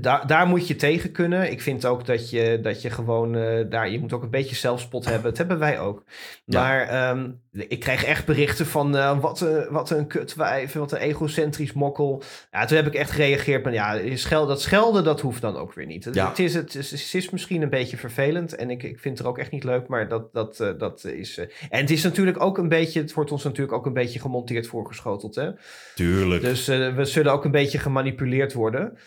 [0.00, 1.50] daar, daar moet je tegen kunnen.
[1.50, 4.54] Ik vind ook dat je, dat je gewoon eh, daar, je moet ook een beetje
[4.54, 5.22] zelfspot hebben.
[5.22, 6.04] Dat hebben wij ook.
[6.44, 6.60] Ja.
[6.60, 10.98] Maar ehm, ik kreeg echt berichten van eh, wat, een, wat een kutwijf, wat een
[10.98, 12.22] egocentrisch mokkel.
[12.50, 13.64] Ja, toen heb ik echt gereageerd.
[13.64, 16.04] Maar ja, schel, dat schelden, dat hoeft dan ook weer niet.
[16.04, 16.28] Het, Ja.
[16.28, 19.26] het, is, het, is, het is misschien een beetje vervelend en ik, ik vind het
[19.26, 21.38] er ook echt niet leuk, maar dat, dat, eh, dat is...
[21.38, 24.20] eh, en het is natuurlijk ook een beetje, het wordt ons natuurlijk ook een beetje
[24.20, 25.34] gemonteerd voorgeschoteld.
[25.34, 25.50] Hè?
[25.94, 26.42] Tuurlijk.
[26.42, 28.98] Dus eh, we zullen ook een beetje gemanipuleerd worden.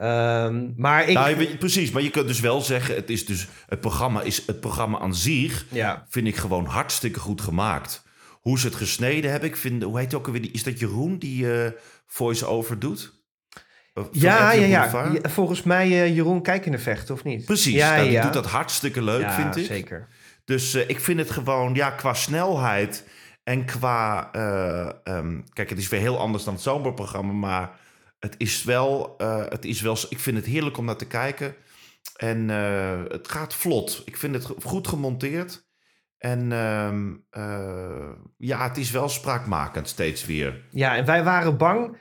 [0.00, 1.14] Ehm, maar ik...
[1.14, 4.46] Nou, je precies, maar je kunt dus wel zeggen, het, is dus, het, programma, is,
[4.46, 8.02] het programma aan zich ja, vind ik gewoon hartstikke goed gemaakt.
[8.40, 11.52] Hoe ze het gesneden hebben, ik vind, hoe heet ook alweer, is dat Jeroen die
[11.52, 11.70] eh,
[12.06, 13.12] voice-over doet?
[14.12, 15.10] Ja, ja, ja.
[15.22, 17.44] Volgens mij eh, Jeroen Kijkende vechten, of niet?
[17.44, 18.22] Precies, ja, nou, die ja.
[18.22, 19.64] doet dat hartstikke leuk, vind ik.
[19.64, 20.08] zeker.
[20.44, 23.08] Dus eh, ik vind het gewoon, ja, qua snelheid
[23.44, 24.28] en qua...
[24.32, 27.70] eh, ehm, kijk, het is weer heel anders dan het zomerprogramma, maar
[28.20, 29.14] het is wel...
[29.18, 31.54] eh, het is wel ik vind het heerlijk om naar te kijken.
[32.16, 34.02] En eh, het gaat vlot.
[34.04, 35.68] Ik vind het goed gemonteerd.
[36.18, 40.64] En ehm, eh, ja, het is wel spraakmakend steeds weer.
[40.70, 41.98] Ja, en wij waren bang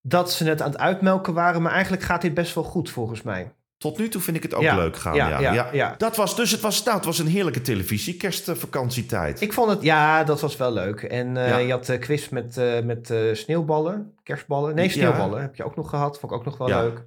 [0.00, 3.22] dat ze het aan het uitmelken waren, maar eigenlijk gaat dit best wel goed volgens
[3.22, 3.54] mij.
[3.88, 5.14] Tot nu toe vind ik het ook Ja, leuk gaan.
[5.14, 5.94] ja, Ja.
[5.98, 9.40] Dat was dus, het was, nou, het was een heerlijke televisie, kerstvakantietijd.
[9.40, 11.02] Ik vond het, ja, dat was wel leuk.
[11.02, 14.74] En eh, je had de quiz met, eh, met eh, sneeuwballen, kerstballen.
[14.74, 16.18] Nee, sneeuwballen heb je ook nog gehad.
[16.18, 17.04] Vond ik ook nog wel leuk.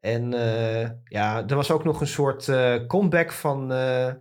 [0.00, 4.12] En eh, ja, er was ook nog een soort eh, comeback van eh,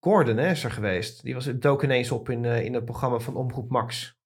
[0.00, 1.22] Gordon, hè, is er geweest.
[1.22, 4.18] Die was, dook ineens op in, eh, in het programma van Omroep Max.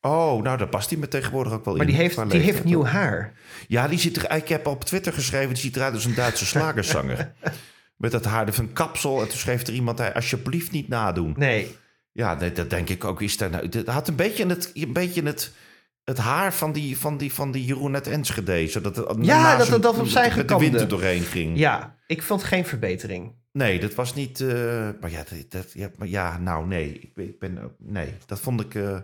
[0.00, 1.92] Oh, nou, daar past hij me tegenwoordig ook wel Maar in.
[1.92, 3.32] die heeft, die heeft nieuw haar.
[3.68, 6.46] Ja, die ziet er, ik heb op Twitter geschreven, die ziet eruit als een Duitse
[6.54, 7.32] slagerzanger.
[7.96, 9.20] Met dat haar van kapsel.
[9.22, 11.34] En toen schreef er iemand, hij, alsjeblieft niet nadoen.
[11.36, 11.76] Nee,
[12.12, 13.20] Ja, nee, dat denk ik ook.
[13.22, 15.52] Is daar nou, dat had een beetje het, een beetje het,
[16.04, 18.66] het haar van die, van die, van die Jeroen uit Enschede.
[18.68, 20.64] Zodat het Ja, dat zijn- het- dat opzij Met de gekamde.
[20.64, 21.58] wind er doorheen ging.
[21.58, 23.32] ja, ik vond geen verbetering.
[23.52, 24.40] Nee, dat was niet...
[24.40, 26.92] eh, maar, ja, dat, ja, maar ja, nou nee.
[26.92, 28.74] Ik ben, ik ben, nee, dat vond ik...
[28.74, 28.96] eh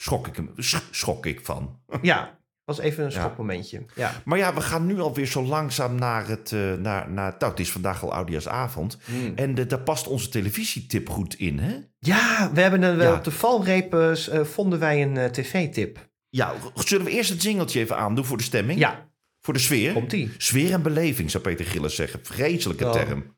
[0.00, 1.78] schrok ik, hem- sch- schrok ik van.
[2.02, 3.84] Ja, was even een schokmomentje.
[3.94, 4.22] Ja.
[4.24, 6.52] Maar ja, we gaan nu alweer zo langzaam naar het...
[6.52, 8.98] eh, naar, naar, nou, het is vandaag al Oudejaarsavond.
[9.04, 9.32] Hmm.
[9.34, 11.76] En de, daar past onze televisietip goed in, hè?
[11.98, 13.14] Ja, we hebben een, Ja.
[13.14, 16.08] op de valreep eh, eh, vonden wij een eh, tv-tip.
[16.28, 18.78] Ja, zullen we eerst het jingeltje even aandoen voor de stemming?
[18.78, 19.08] Ja,
[19.40, 19.92] Voor de sfeer?
[19.92, 20.30] komt die.
[20.36, 22.20] Sfeer en beleving, zou Peter Gillis zeggen.
[22.22, 22.92] Vreselijke Oh.
[22.92, 23.36] term.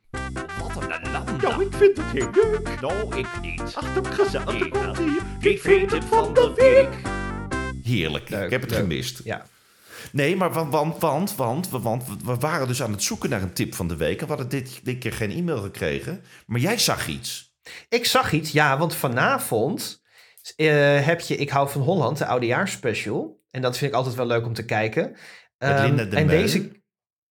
[0.59, 1.33] Wat een ellende.
[1.47, 2.81] Nou, ik vind het heel leuk.
[2.81, 3.61] Nou, ik niet.
[3.75, 4.59] Ach, dat gezellig.
[4.59, 5.19] Daar komt ie.
[5.41, 7.11] Wie vindt het van de week?
[7.85, 8.29] Heerlijk.
[8.29, 8.81] Leuk, ik heb het leuk.
[8.81, 9.21] gemist.
[9.25, 9.47] Ja.
[10.13, 13.43] Nee, maar want, want, want, want, we- want we waren dus aan het zoeken naar
[13.43, 14.21] een tip van de week.
[14.21, 16.25] En we hadden dit, dit keer geen e-mail gekregen.
[16.47, 17.55] Maar jij zag iets.
[17.89, 20.03] Ik zag iets, ja, want vanavond
[20.57, 23.41] eh, heb je Ik hou van Holland, de oudejaarsspecial.
[23.51, 25.17] En dat vind ik altijd wel leuk om te kijken.
[25.59, 26.41] Met Linda de en Meul.
[26.41, 26.82] deze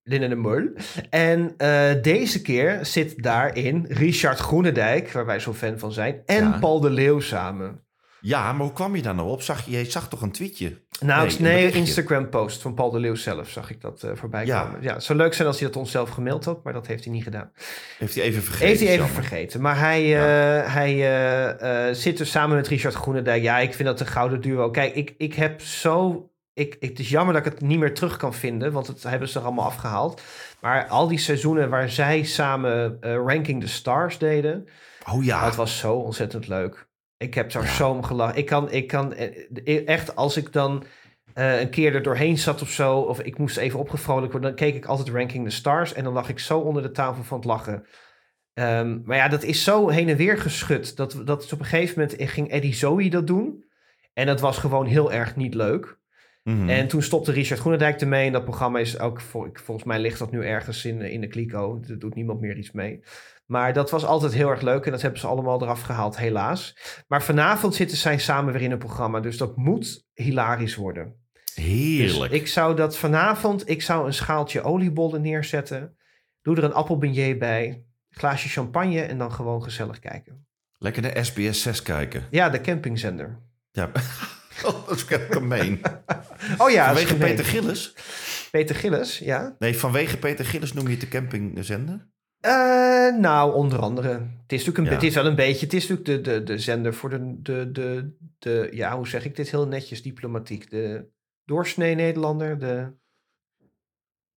[0.03, 0.67] Linda de Meul.
[1.09, 6.43] En eh, deze keer zit daarin Richard Groenendijk, waar wij zo fan van zijn, en
[6.43, 6.57] Ja.
[6.59, 7.83] Paul de Leeuw samen.
[8.23, 9.41] Ja, maar hoe kwam je daar nou op?
[9.41, 10.81] Zag je, je zag toch een tweetje?
[10.99, 11.79] Nou, Nee, nee, een berichtje.
[11.79, 14.63] Instagram-post van Paul de Leeuw zelf zag ik dat eh, voorbij Ja.
[14.63, 14.81] komen.
[14.81, 17.03] Ja, het zou leuk zijn als hij dat ons zelf gemaild had, maar dat heeft
[17.03, 17.51] hij niet gedaan.
[17.97, 18.67] Heeft hij even vergeten?
[18.67, 19.23] Heeft hij even jammer.
[19.23, 19.61] vergeten.
[19.61, 23.41] Maar hij, eh, hij zit dus samen met Richard Groenendijk.
[23.43, 24.69] Ja, ik vind dat een gouden duo.
[24.69, 26.25] Kijk, ik, ik heb zo...
[26.53, 29.03] Ik, ik, het is jammer dat ik het niet meer terug kan vinden, want het
[29.03, 30.21] hebben ze er allemaal afgehaald.
[30.59, 34.67] Maar al die seizoenen waar zij samen eh, Ranking the Stars deden,
[35.09, 35.43] Oh ja.
[35.45, 36.89] dat was zo ontzettend leuk.
[37.17, 38.37] Ik heb daar zo om gelachen.
[38.37, 40.83] Ik kan, ik kan eh, echt, als ik dan
[41.33, 44.59] eh, een keer er doorheen zat of zo, of ik moest even opgevrolijkt worden, dan
[44.59, 47.37] keek ik altijd Ranking the Stars en dan lag ik zo onder de tafel van
[47.37, 47.85] het lachen.
[48.53, 50.95] Ehm, maar ja, dat is zo heen en weer geschud.
[50.95, 53.65] Dat, dat op een gegeven moment ging Eddie Zoe dat doen.
[54.13, 55.99] En dat was gewoon heel erg niet leuk.
[56.43, 56.69] Mhm.
[56.69, 58.25] En toen stopte Richard Groenendijk ermee.
[58.25, 59.21] En dat programma is ook,
[59.54, 61.82] volgens mij ligt dat nu ergens in, in de kliko.
[61.88, 63.04] Er doet niemand meer iets mee.
[63.45, 64.86] Maar dat was altijd heel erg leuk.
[64.86, 66.77] En dat hebben ze allemaal eraf gehaald, helaas.
[67.08, 69.19] Maar vanavond zitten zij samen weer in een programma.
[69.19, 71.15] Dus dat moet hilarisch worden.
[71.54, 72.32] Heerlijk.
[72.32, 75.97] Dus ik zou dat vanavond, ik zou een schaaltje oliebollen neerzetten.
[76.41, 77.84] Doe er een appelbeignet bij.
[78.10, 80.45] Glaasje champagne en dan gewoon gezellig kijken.
[80.77, 82.23] Lekker naar SBS 6 kijken.
[82.30, 83.39] Ja, de campingzender.
[83.71, 83.91] Ja.
[84.65, 85.82] Oh, dat is gemeen.
[86.58, 87.28] Oh ja, vanwege gemeen.
[87.36, 87.93] Peter Gillis?
[88.52, 89.56] Peter Gillis, ja.
[89.60, 92.08] Nee, vanwege Peter Gillis noem je het de campingzender?
[92.39, 94.08] Eh, nou, onder andere.
[94.10, 94.19] Het
[94.52, 94.91] is natuurlijk een, Ja.
[94.91, 95.65] het is wel een beetje.
[95.65, 98.69] Het is natuurlijk de, de, de zender voor de, de, de, de.
[98.71, 100.69] Ja, hoe zeg ik dit heel netjes diplomatiek?
[100.69, 101.06] De
[101.45, 102.60] doorsnee Nederlander.
[102.60, 102.91] De.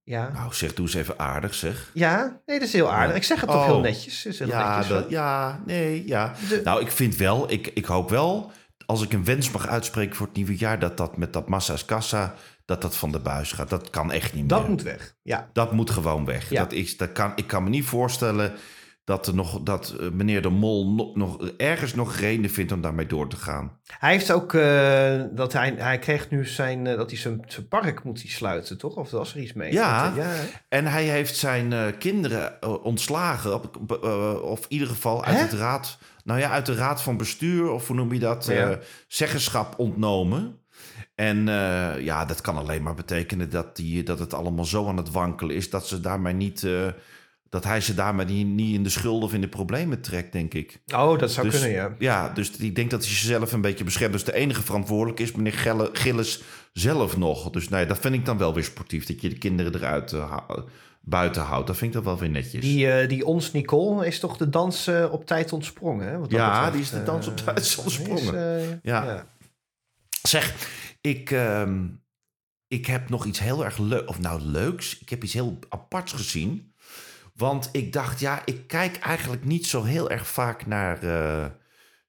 [0.03, 0.31] Ja.
[0.33, 1.91] Nou, zeg, doe eens even aardig, zeg.
[1.95, 3.11] Ja, nee, dat is heel aardig.
[3.11, 3.17] Ja.
[3.17, 3.67] Ik zeg het toch Oh.
[3.67, 4.23] heel netjes.
[4.23, 6.35] Het Is heel Ja, netjes dat, ja, nee, ja.
[6.49, 8.53] De- Nou, ik vind wel, ik, ik hoop wel,
[8.87, 11.85] als ik een wens mag uitspreken voor het nieuwe jaar, dat dat met dat massa's
[11.85, 13.68] kassa, dat dat van de buis gaat.
[13.70, 14.70] Dat kan echt niet dat meer.
[14.70, 15.14] moet weg.
[15.23, 15.49] Ja.
[15.53, 16.51] Dat moet gewoon weg.
[16.51, 16.62] Ja.
[16.62, 18.53] Dat is, dat kan, ik kan me niet voorstellen
[19.05, 22.81] dat, er nog, dat eh, meneer de Mol nog, nog ergens nog reden vindt om
[22.81, 23.79] daarmee door te gaan.
[23.99, 24.55] Hij heeft ook.
[24.55, 26.87] eh, dat hij, hij kreeg nu zijn.
[26.87, 28.94] eh, dat hij zijn, zijn park moet hij sluiten, toch?
[28.94, 29.73] Of was er iets mee?
[29.73, 30.09] Ja.
[30.09, 30.31] Dat, ja.
[30.68, 34.03] En hij heeft zijn kinderen ontslagen, op-
[34.42, 35.42] of in ieder geval uit Hè?
[35.42, 38.71] het raad, nou ja, uit de raad van bestuur, of hoe noem je dat, Ja.
[38.71, 38.77] eh,
[39.09, 40.59] zeggenschap ontnomen.
[41.15, 44.97] En eh, ja, dat kan alleen maar betekenen dat, die, dat het allemaal zo aan
[44.97, 46.87] het wankelen is dat ze daarmee niet, eh,
[47.49, 50.55] dat hij ze daarmee niet, niet in de schulden of in de problemen trekt, denk
[50.55, 50.81] ik.
[50.95, 51.95] Oh, dat zou Dus- kunnen, ja.
[51.99, 54.13] Ja, dus ik denk dat hij zichzelf een beetje beschermt.
[54.13, 57.51] Dus de enige verantwoordelijk is meneer Gelle- Gillis zelf nog.
[57.51, 59.07] Dus nee, dat vind ik dan wel weer sportief.
[59.07, 60.63] Dat je de kinderen eruit hou-
[61.05, 61.67] buiten houdt.
[61.67, 62.61] Dat vind ik dan wel weer netjes.
[62.61, 66.07] Die, eh, die ons Nicole is toch de dans eh, op tijd ontsprongen?
[66.07, 66.19] Hè?
[66.19, 68.59] Wat dat Ja, betreft, die is de dans op eh, tijd ontsprongen.
[68.61, 69.05] is, Ja.
[69.05, 69.27] ja.
[70.23, 70.55] Zeg,
[71.01, 71.87] ik, ehm,
[72.69, 74.07] ik heb nog iets heel erg leuks.
[74.07, 74.99] Of nou leuks.
[74.99, 76.73] Ik heb iets heel aparts gezien.
[77.35, 80.99] Want ik dacht, ja, ik kijk eigenlijk niet zo heel erg vaak naar,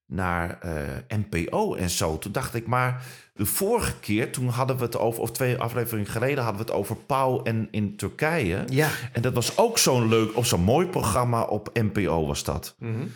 [0.07, 2.17] naar eh, NPO en zo.
[2.17, 6.11] Toen dacht ik, maar de vorige keer, toen hadden we het over, of twee afleveringen
[6.11, 8.63] geleden, hadden we het over Pauw en in Turkije.
[8.69, 8.89] Ja.
[9.11, 12.75] En dat was ook zo'n leuk, of zo'n mooi programma op NPO was dat.
[12.79, 13.07] Mhm.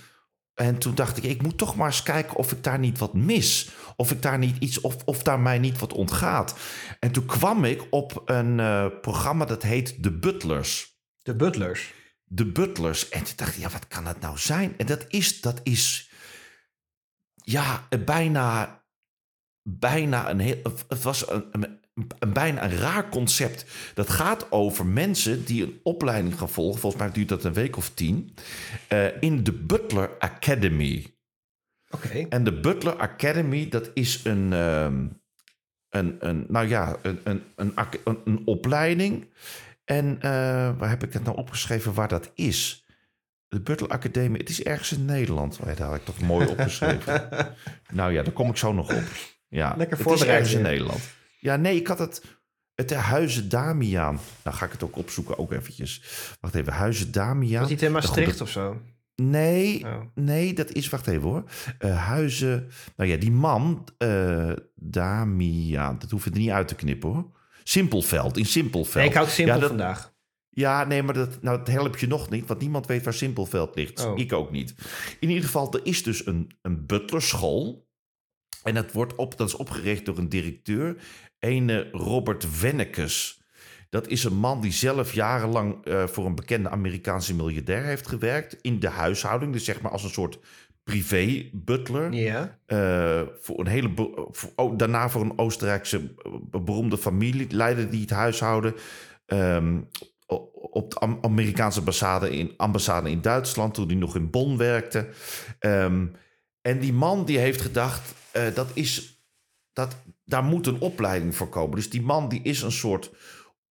[0.60, 3.14] En toen dacht ik, ik moet toch maar eens kijken of ik daar niet wat
[3.14, 3.70] mis.
[3.96, 6.56] Of ik daar niet iets, of, of daar mij niet wat ontgaat.
[7.00, 10.98] En toen kwam ik op een eh, programma dat heet The Butlers.
[11.22, 11.94] De Butlers.
[12.24, 13.10] De Butlers.
[13.10, 14.74] En toen dacht ik, ja, wat kan dat nou zijn?
[14.78, 16.09] En dat is, dat is,
[17.52, 18.84] ja, bijna,
[19.64, 21.80] bijna een heel, het was een, een,
[22.20, 23.66] een bijna een raar concept.
[23.94, 26.80] Dat gaat over mensen die een opleiding gaan volgen.
[26.80, 28.36] Volgens mij duurt dat een week of tien.
[28.88, 31.14] eh, in de Butler Academy.
[31.90, 32.26] Oké.
[32.30, 35.08] En de Butler Academy, dat is een, ehm,
[35.90, 37.20] een, een nou ja, een,
[37.56, 37.74] een,
[38.26, 39.34] een, opleiding.
[39.86, 40.32] En eh,
[40.78, 42.86] waar heb ik het nou opgeschreven waar dat is?
[43.50, 45.60] De Butler Academie, het is ergens in Nederland.
[45.62, 47.30] Oh ja, daar had ik toch mooi opgeschreven.
[47.92, 49.04] nou ja, daar kom ik zo nog op.
[49.48, 50.62] Ja, Lekker het is voorbereid ergens in.
[50.62, 51.00] Nederland.
[51.40, 52.22] Ja, nee, ik had het...
[52.76, 54.20] Het Huizen Damiaan.
[54.44, 56.02] Nou ga ik het ook opzoeken, ook eventjes.
[56.40, 57.62] Wacht even, Huizen Damiaan.
[57.62, 58.82] Was niet in Maastricht of zo?
[59.16, 60.02] Nee, Oh.
[60.16, 60.90] nee, dat is...
[60.90, 61.44] Wacht even hoor.
[61.80, 62.68] Eh, huizen...
[62.96, 66.00] Nou ja, die man, eh Damiaan...
[66.00, 67.26] Dat hoef je er niet uit te knippen hoor.
[67.64, 68.96] Simpelveld, in Simpelveld.
[68.96, 70.14] Nee, ik hou het simpel Ja, dat- vandaag.
[70.60, 73.76] Ja, nee, maar dat, nou, dat helpt je nog niet, want niemand weet waar Simpelveld
[73.76, 74.06] ligt.
[74.06, 74.18] Oh.
[74.20, 74.76] Ik ook niet.
[75.20, 77.88] In ieder geval, er is dus een, een butlerschool.
[78.64, 80.96] En dat, wordt op, dat is opgericht door een directeur,
[81.40, 83.42] ene Robert Wennekes.
[83.90, 88.58] Dat is een man die zelf jarenlang eh, voor een bekende Amerikaanse miljardair heeft gewerkt.
[88.62, 90.40] In de huishouding, dus zeg maar als een soort
[90.84, 92.14] privé-butler.
[92.14, 92.60] Ja.
[92.66, 93.92] Eh, voor een hele
[94.32, 98.74] voor- oh, daarna voor een Oostenrijkse eh, beroemde familie leidde die het huishouden.
[99.28, 99.84] O-
[100.72, 105.10] op de Am- Amerikaanse ambassade in, ambassade in Duitsland, toen hij nog in Bonn werkte.
[105.60, 106.08] Ehm,
[106.62, 109.24] en die man die heeft gedacht, eh, dat is,
[109.74, 111.76] dat, daar moet een opleiding voor komen.
[111.76, 113.12] Dus die man die is een soort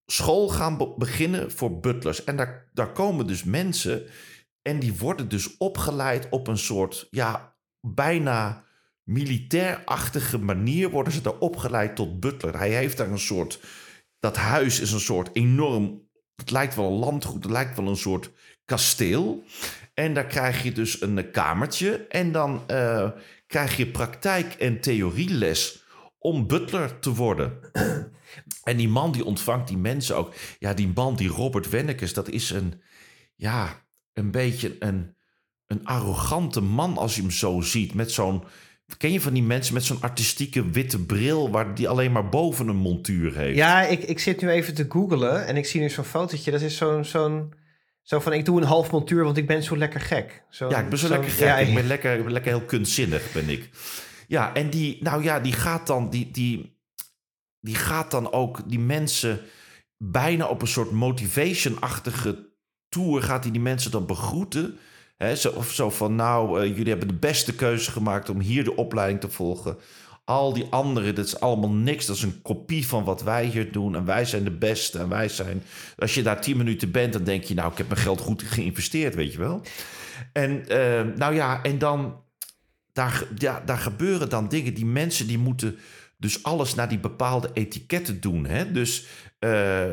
[0.07, 2.25] school gaan be- beginnen voor butlers.
[2.25, 4.03] En daar, daar komen dus mensen
[4.63, 8.65] en die worden dus opgeleid op een soort, ja, bijna
[9.03, 12.59] militairachtige manier worden ze daar opgeleid tot butler.
[12.59, 13.61] Hij heeft daar een soort,
[14.19, 16.08] dat huis is een soort enorm,
[16.39, 18.31] het lijkt wel een landgoed, het lijkt wel een soort
[18.65, 19.45] kasteel.
[19.95, 23.11] En daar krijg je dus een kamertje en dan eh,
[23.47, 25.85] krijg je praktijk- en theorieles
[26.19, 27.59] om butler te worden.
[28.63, 30.35] En die man die ontvangt die mensen ook.
[30.59, 32.83] Ja, die man, die Robert Wennekes, dat is een,
[33.35, 35.17] ja, een beetje een,
[35.67, 37.95] een arrogante man als je hem zo ziet.
[37.95, 38.45] Met zo'n,
[38.97, 41.51] ken je van die mensen met zo'n artistieke witte bril...
[41.51, 43.57] waar die alleen maar boven een montuur heeft?
[43.57, 46.51] Ja, ik, ik zit nu even te googlen en ik zie nu zo'n fotootje.
[46.51, 47.05] Dat is zo'n...
[47.05, 47.53] zo'n
[48.03, 50.43] zo van, ik doe een half montuur, want ik ben zo lekker gek.
[50.51, 51.69] Zo, Ja, ik ben zo lekker gek.
[51.69, 53.71] ik ben lekker, ik ben lekker heel kunstzinnig, ben ik.
[54.29, 56.79] Ja, en die, nou ja, die gaat dan, die, die,
[57.61, 59.41] die gaat dan ook die mensen
[59.97, 62.49] bijna op een soort motivation-achtige
[62.89, 64.79] tour gaat hij die mensen dan begroeten.
[65.19, 68.77] Zo, of zo van, nou, eh, jullie hebben de beste keuze gemaakt om hier de
[68.77, 69.77] opleiding te volgen.
[70.25, 72.07] Al die anderen, dat is allemaal niks.
[72.07, 73.95] Dat is een kopie van wat wij hier doen.
[73.95, 74.99] En wij zijn de beste.
[74.99, 75.63] En wij zijn...
[75.99, 77.55] Als je daar tien minuten bent, dan denk je...
[77.55, 79.63] nou, ik heb mijn geld goed geïnvesteerd, weet je wel.
[80.33, 82.23] En eh, nou ja, en dan...
[82.93, 84.75] Daar, ja, daar gebeuren dan dingen.
[84.75, 85.79] Die mensen die moeten
[86.17, 88.47] dus alles naar die bepaalde etiketten doen.
[88.47, 88.73] Hè?
[88.73, 89.07] Dus
[89.39, 89.93] eh,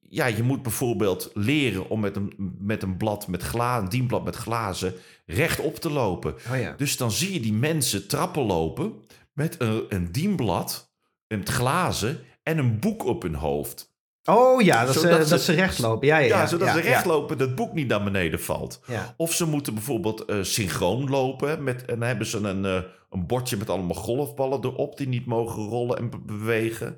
[0.00, 4.24] ja, je moet bijvoorbeeld leren om met een, met een blad met glazen, een dienblad
[4.24, 4.94] met glazen,
[5.26, 6.34] rechtop te lopen.
[6.52, 6.74] Oh ja.
[6.76, 8.92] Dus dan zie je die mensen trappen lopen
[9.32, 10.92] met een, een dienblad,
[11.28, 13.88] een glazen en een boek op hun hoofd.
[14.24, 16.06] Oh ja, dat, Zodat ze, dat ze recht lopen.
[16.06, 18.40] Ja, ja, Ja, ja, zodat ja, ze recht lopen en het boek niet naar beneden
[18.40, 18.80] valt.
[19.16, 21.62] Of ze moeten bijvoorbeeld eh, synchroon lopen.
[21.64, 25.26] Met, en dan hebben ze een, eh, een bordje met allemaal golfballen erop die niet
[25.26, 26.96] mogen rollen en be- bewegen.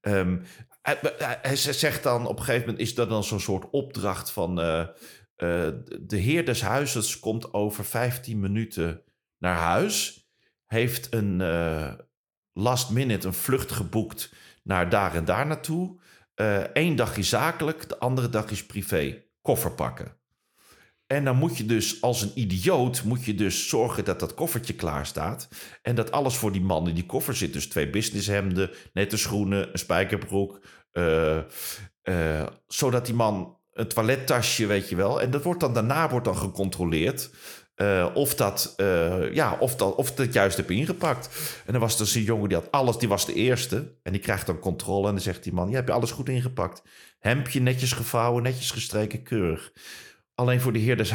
[0.00, 0.36] Ehm,
[0.84, 4.60] hij, zegt dan op een gegeven moment: is dat dan zo'n soort opdracht van.
[4.60, 9.02] eh, eh, de heer des huizes komt over 15 minuten
[9.38, 10.28] naar huis.
[10.66, 11.92] Heeft een eh,
[12.52, 16.00] last minute een vlucht geboekt naar daar en daar naartoe.
[16.72, 19.22] Eén dag is zakelijk, de andere dag is privé.
[19.42, 20.16] Koffer pakken.
[21.14, 24.74] En dan moet je dus als een idioot moet je dus zorgen dat dat koffertje
[24.74, 25.48] klaar staat.
[25.82, 27.52] En dat alles voor die man in die koffer zit.
[27.52, 30.60] Dus twee businesshemden, nette schoenen, een spijkerbroek.
[30.92, 31.38] eh,
[32.02, 35.20] eh, zodat die man een toilettasje, weet je wel.
[35.20, 37.30] En dat wordt dan daarna wordt dan gecontroleerd.
[37.74, 38.74] eh, of, dat,
[39.32, 41.28] ja, of, dat, of dat juist heb ingepakt.
[41.66, 43.98] En dan was dus een jongen die had alles, die was de eerste.
[44.02, 45.06] En die krijgt dan controle.
[45.06, 46.82] En dan zegt die man: Ja, heb je alles goed ingepakt?
[47.18, 49.72] Hemdje netjes gevouwen, netjes gestreken, keurig.
[50.34, 51.10] Alleen voor de heer des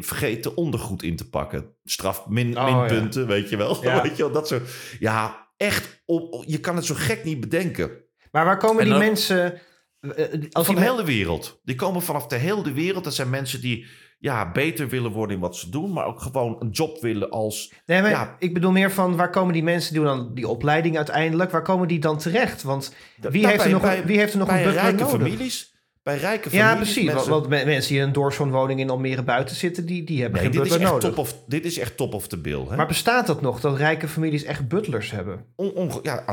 [0.00, 1.66] vergeet de ondergoed in te pakken.
[1.84, 3.78] Straf min, Oh, minpunten, weet je wel.
[3.84, 4.02] Ja.
[4.02, 4.70] Weet je wel, dat soort.
[4.98, 6.02] Ja, echt.
[6.06, 7.90] op- je kan het zo gek niet bedenken.
[8.30, 9.60] Maar waar komen En die dan- mensen...
[10.00, 11.60] eh, eh, Als van die de hele wereld.
[11.64, 13.04] Die komen vanaf de hele wereld.
[13.04, 13.86] Dat zijn mensen die
[14.18, 17.72] ja, beter willen worden in wat ze doen, maar ook gewoon een job willen als.
[17.86, 18.36] Nee, maar Ja.
[18.38, 21.50] ik bedoel meer van waar komen die mensen die doen dan die opleiding uiteindelijk?
[21.50, 22.62] Waar komen die dan terecht?
[22.62, 25.02] Want wie, Nou, heeft, er nog, bij- wie heeft er nog bij een butler rijke
[25.02, 25.18] nodig?
[25.20, 25.73] families.
[26.04, 26.68] Bij rijke families.
[26.70, 27.04] Ja, precies.
[27.04, 30.20] mensen- Want, want me- mensen die in een doorswoonwoning in Almere buiten zitten, die, die
[30.22, 31.16] hebben nee, geen dit is, butler echt nodig.
[31.16, 32.66] top of, dit is echt top of the bill.
[32.68, 32.76] Hè?
[32.76, 35.44] Maar bestaat dat nog, dat rijke families echt butlers hebben?
[35.56, 36.24] On- onge- ja,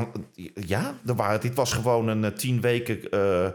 [0.53, 3.45] ja er waren, dit was gewoon een eh, tien weken eh,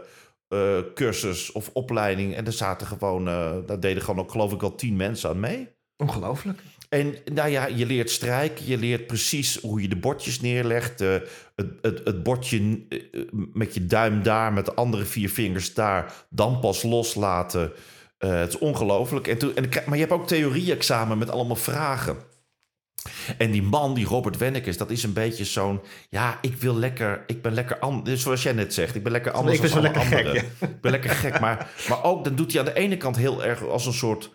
[0.47, 2.35] eh, cursus of opleiding.
[2.35, 3.25] En er zaten gewoon,
[3.65, 5.67] daar deden gewoon ook geloof ik al tien mensen aan mee.
[5.97, 6.61] Ongelooflijk.
[6.89, 11.01] En nou ja, je leert strijken, je leert precies hoe je de bordjes neerlegt.
[11.01, 11.13] eh,
[11.55, 16.13] het, het, het bordje eh, met je duim daar, met de andere vier vingers daar,
[16.29, 17.71] dan pas loslaten.
[18.17, 19.27] Eh, het is ongelooflijk.
[19.27, 22.17] En toen, en, maar je hebt ook theorie-examen met allemaal vragen.
[23.37, 25.81] En die man, die Robert Wennekes, dat is een beetje zo'n...
[26.09, 27.23] Ja, ik wil lekker...
[27.27, 28.21] Ik ben lekker anders.
[28.21, 28.95] Zoals jij net zegt.
[28.95, 30.43] Ik ben lekker anders Ik ben dan alle lekker gek, anderen.
[30.59, 31.39] Ik ben lekker gek.
[31.39, 34.29] Maar, maar ook, dan doet hij aan de ene kant heel erg als een soort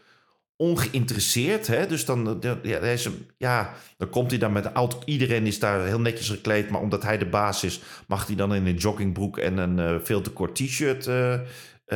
[0.63, 1.67] ongeïnteresseerd.
[1.67, 1.87] Hè?
[1.87, 4.99] Dus dan, eh, ja, hij is een- ja, dan komt hij dan met een auto.
[5.05, 6.71] Iedereen is daar heel netjes gekleed.
[6.71, 9.95] Maar omdat hij de baas is, mag hij dan in een joggingbroek en een eh,
[10.03, 11.39] veel te kort t-shirt eh,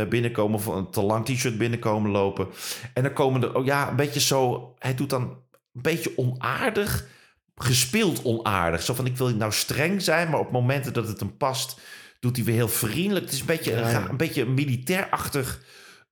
[0.09, 0.57] binnenkomen.
[0.59, 2.46] Of een te lang t-shirt binnenkomen lopen.
[2.94, 4.72] En dan komen er, oh ja, een beetje zo.
[4.79, 7.07] Hij doet dan een beetje onaardig.
[7.57, 8.83] Gespeeld onaardig.
[8.83, 11.81] Zo van: ik wil nou streng zijn, maar op momenten dat het hem past,
[12.20, 13.24] doet hij weer heel vriendelijk.
[13.24, 14.09] Het is een beetje, Ja, ja.
[14.09, 15.61] een beetje een militairachtig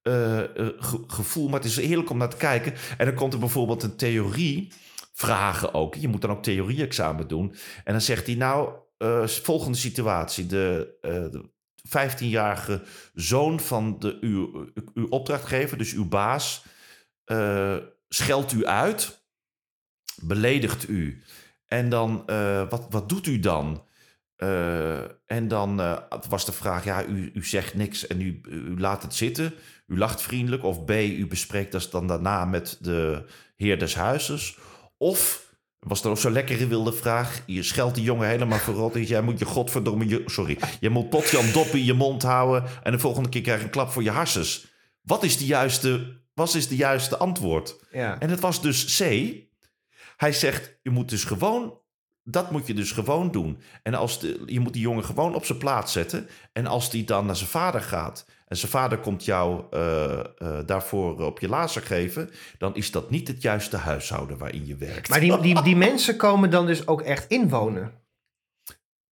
[0.05, 1.49] eh, eh, ge- gevoel.
[1.49, 2.75] Maar het is heerlijk om naar te kijken.
[2.99, 4.73] En dan komt er bijvoorbeeld een theorie.
[5.13, 5.95] Vragen ook.
[5.95, 7.55] Je moet dan ook theorie-examen doen.
[7.85, 10.47] En dan zegt hij nou, eh, volgende situatie.
[10.47, 11.51] De, de
[11.89, 12.83] 15-jarige
[13.15, 16.65] zoon van de, uw, uw opdrachtgever, dus uw baas,
[18.09, 19.27] scheldt u uit,
[20.23, 21.23] beledigt u.
[21.67, 22.25] En dan,
[22.69, 23.85] wat, wat doet u dan?
[25.27, 25.77] En dan
[26.29, 29.55] was de vraag, ja, u, u zegt niks en u, u laat het zitten.
[29.87, 30.65] U lacht vriendelijk.
[30.65, 33.25] Of B, u bespreekt dat dan daarna met de
[33.57, 34.59] heer des huizes.
[34.97, 39.09] Of, was er ook zo'n lekkere wilde vraag, je scheldt die jongen helemaal verrot.
[39.09, 42.65] Jij moet je godverdomme, je, sorry, je moet potjan dop in je mond houden.
[42.83, 44.67] En de volgende keer krijg je een klap voor je harses.
[45.01, 47.77] Wat is de juiste, wat is de juiste antwoord?
[47.91, 48.21] Ja.
[48.21, 49.33] En het was dus C.
[50.17, 51.79] Hij zegt, je moet dus gewoon,
[52.23, 53.59] dat moet je dus gewoon doen.
[53.83, 56.29] En als de, je moet die jongen gewoon op zijn plaats zetten.
[56.53, 60.27] En als die dan naar zijn vader gaat en zijn vader komt jou eh, eh,
[60.67, 65.09] daarvoor op je lazer geven, dan is dat niet het juiste huishouden waarin je werkt.
[65.09, 67.93] Maar die, die, die mensen komen dan dus ook echt inwonen.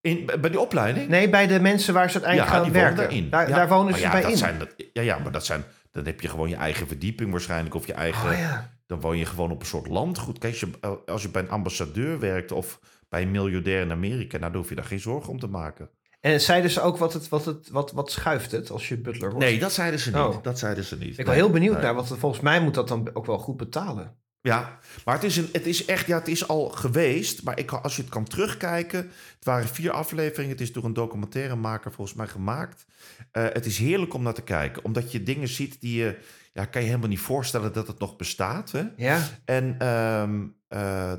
[0.01, 1.09] In, bij die opleiding?
[1.09, 3.05] Nee, bij de mensen waar ze uiteindelijk gaan die wonen werken.
[3.05, 3.31] daarin.
[3.31, 4.37] Daar, Ja, daar wonen ze ja, bij dat in.
[4.37, 7.75] Zijn, dat, ja, ja, maar dat zijn, dan heb je gewoon je eigen verdieping waarschijnlijk.
[7.75, 8.71] Of je eigen, Oh ja.
[8.87, 10.38] dan woon je gewoon op een soort landgoed.
[10.38, 14.38] Kijk, als je, als je bij een ambassadeur werkt of bij een miljardair in Amerika,
[14.38, 15.90] nou, dan hoef je daar geen zorgen om te maken.
[16.23, 19.31] En zeiden ze ook wat, het, wat, het, wat, wat schuift het als je butler
[19.31, 19.47] wordt?
[19.47, 20.19] Nee, dat zeiden ze niet.
[20.19, 20.43] Oh.
[20.43, 21.09] Dat zeiden ze niet.
[21.09, 21.83] Ik ben Nee, heel benieuwd nee.
[21.83, 24.17] naar, want volgens mij moet dat dan ook wel goed betalen.
[24.41, 27.43] Ja, maar het is, een, het is echt, ja, het is al geweest.
[27.43, 28.99] Maar ik, als je het kan terugkijken,
[29.35, 30.51] het waren vier afleveringen.
[30.53, 32.87] Het is door een documentairemaker volgens mij gemaakt.
[33.31, 36.19] Eh, het is heerlijk om naar te kijken, omdat je dingen ziet die je,
[36.53, 38.71] ja, kan je helemaal niet voorstellen dat het nog bestaat.
[38.71, 38.83] Hè?
[38.97, 41.13] Ja, En ehm, eh,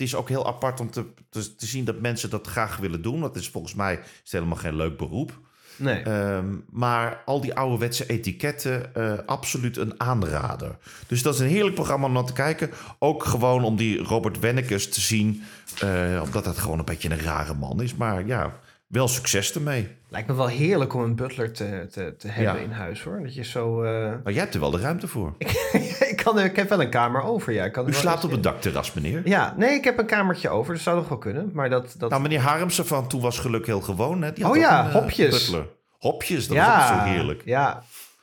[0.00, 3.02] het is ook heel apart om te, te, te zien dat mensen dat graag willen
[3.02, 3.20] doen.
[3.20, 5.38] Dat is volgens mij is helemaal geen leuk beroep.
[5.76, 6.02] nee.
[6.02, 10.76] Ehm, maar al die ouderwetse etiketten, eh, absoluut een aanrader.
[11.06, 12.70] Dus dat is een heerlijk programma om naar te kijken.
[12.98, 15.42] Ook gewoon om die Robert Wennekes te zien.
[15.80, 17.94] eh, omdat dat gewoon een beetje een rare man is.
[17.94, 19.88] Maar ja, wel succes ermee.
[20.08, 22.60] Lijkt me wel heerlijk om een butler te, te, te hebben Ja.
[22.60, 23.22] in huis hoor.
[23.22, 23.82] Dat je zo.
[23.82, 23.90] eh,
[24.24, 25.34] Maar jij hebt er wel de ruimte voor.
[26.20, 27.52] ik, kan, ik heb wel een kamer over.
[27.52, 27.64] Ja.
[27.64, 29.20] Ik kan U slaapt op het dakterras, meneer.
[29.28, 30.74] Ja, nee, ik heb een kamertje over.
[30.74, 31.50] Dat zou nog wel kunnen.
[31.54, 31.94] Maar dat.
[31.98, 32.10] dat...
[32.10, 34.22] Nou, meneer Harmsen van Toen was geluk heel gewoon.
[34.22, 34.32] Hè?
[34.32, 35.30] Die had Oh ja, een, eh, hopjes.
[35.50, 35.66] butler.
[35.98, 37.42] Hopjes, dat ja, was ook zo heerlijk.
[37.44, 37.82] Ja,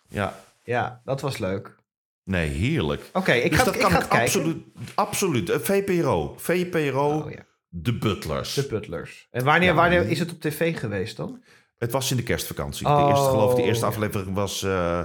[0.09, 0.33] Ja,
[0.63, 1.75] ja, dat was leuk.
[2.23, 3.09] nee, heerlijk.
[3.13, 4.57] Oké, ik dus ga, dat ik kan ga ik absoluut,
[4.95, 5.49] absoluut.
[5.49, 6.35] Eh, VPRO.
[6.37, 7.39] VPRO, Oh, ja.
[7.69, 8.53] de butlers.
[8.53, 9.27] De butlers.
[9.31, 9.75] En wanneer, Ja.
[9.75, 11.43] wanneer is het op tv geweest dan?
[11.77, 12.87] Het was in de kerstvakantie.
[12.87, 15.01] Oh, de eerste, geloof ik, de eerste aflevering was eh,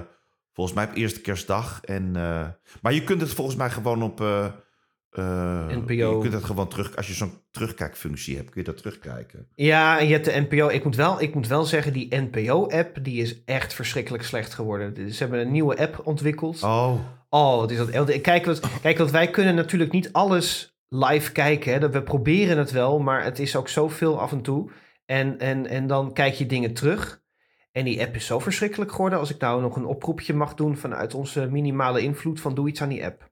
[0.52, 1.80] volgens mij op eerste kerstdag.
[1.84, 2.48] En, eh,
[2.82, 4.20] maar je kunt het volgens mij gewoon op...
[4.20, 4.44] eh,
[5.10, 5.92] eh, NPO.
[5.92, 6.96] Je kunt het gewoon terug...
[6.96, 9.48] Als je zo'n terugkijkfunctie hebt, kun je dat terugkijken.
[9.54, 10.68] Ja, en je hebt de NPO.
[10.68, 15.12] Ik moet wel, ik moet wel zeggen, die NPO-app die is echt verschrikkelijk slecht geworden.
[15.12, 16.62] Ze hebben een nieuwe app ontwikkeld.
[16.62, 16.94] Oh,
[17.34, 18.20] Oh, wat is dat?
[18.20, 21.72] Kijk, wat, kijk, want wij kunnen natuurlijk niet alles live kijken.
[21.72, 21.90] Hè.
[21.90, 24.70] We proberen het wel, maar het is ook zoveel af en toe.
[25.04, 27.21] En, en, en dan kijk je dingen terug.
[27.72, 29.18] En die app is zo verschrikkelijk geworden.
[29.18, 32.82] Als ik nou nog een oproepje mag doen vanuit onze minimale invloed van doe iets
[32.82, 33.30] aan die app.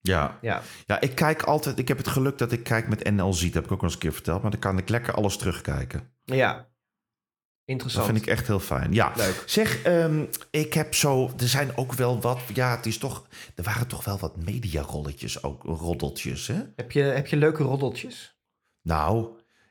[0.00, 0.38] ja.
[0.40, 1.78] Ja, Ja, ik kijk altijd...
[1.78, 3.52] Ik heb het geluk dat ik kijk met NL Ziet.
[3.52, 4.42] Dat heb ik ook al eens een keer verteld.
[4.42, 6.12] Maar dan kan ik lekker alles terugkijken.
[6.24, 6.68] ja.
[7.64, 8.06] Dat Interessant.
[8.06, 8.92] vind ik echt heel fijn.
[8.92, 9.12] Ja.
[9.16, 9.42] Leuk.
[9.46, 11.30] Zeg, ehm, ik heb zo...
[11.38, 12.40] Er zijn ook wel wat...
[12.54, 13.26] Ja, het is toch...
[13.54, 15.62] Er waren toch wel wat mediarolletjes ook.
[15.62, 16.62] Roddeltjes, hè?
[16.76, 18.38] Heb je, heb je leuke roddeltjes?
[18.82, 19.28] Nou,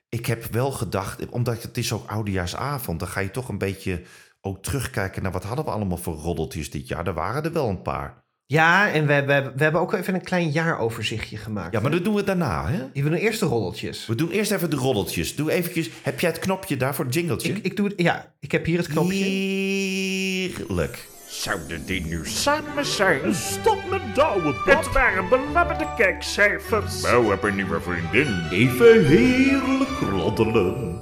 [0.10, 4.02] ik heb wel gedacht, omdat het is ook oudejaarsavond, dan ga je toch een beetje
[4.42, 7.08] ook terugkijken naar wat hadden we allemaal voor roddeltjes dit jaar.
[7.08, 8.28] Er waren er wel een paar.
[8.46, 11.74] Ja, en we, we, we hebben ook even een klein jaaroverzichtje gemaakt.
[11.74, 12.92] Ja, maar dat doen we daarna, hè?
[12.94, 14.06] Die willen eerst de roddeltjes.
[14.06, 15.36] We doen eerst even de roddeltjes.
[15.36, 17.54] Doe eventjes, heb jij het knopje daar voor het jingletje?
[17.54, 19.24] Ik, ik doe het, ja, ik heb hier het knopje.
[19.24, 21.08] Heerlijk.
[21.30, 23.36] Zouden die nu samen zijn?
[23.36, 27.02] Stop met douwen, Het waren belabberde kijkcijfers.
[27.02, 28.48] Bouw heb een nieuwe vriendin.
[28.52, 31.02] Even heerlijk roddelen.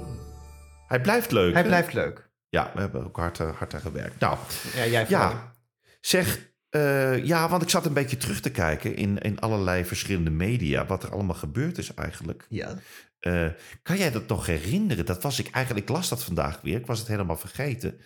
[0.86, 1.52] Hij blijft leuk.
[1.52, 1.68] Hij hè?
[1.68, 2.30] blijft leuk.
[2.48, 4.20] Ja, we hebben ook hard, eh, hard aan gewerkt.
[4.20, 4.38] Nou,
[4.74, 5.52] Ja, jij ja.
[6.00, 10.30] Zeg, Eh, ja, want ik zat een beetje terug te kijken in, in allerlei verschillende
[10.30, 10.86] media.
[10.86, 12.46] Wat er allemaal gebeurd is eigenlijk.
[12.48, 12.74] Ja.
[13.20, 13.46] Eh,
[13.82, 15.06] kan jij dat nog herinneren?
[15.06, 16.76] Dat was ik eigenlijk, ik las dat vandaag weer.
[16.78, 18.00] Ik was het helemaal vergeten.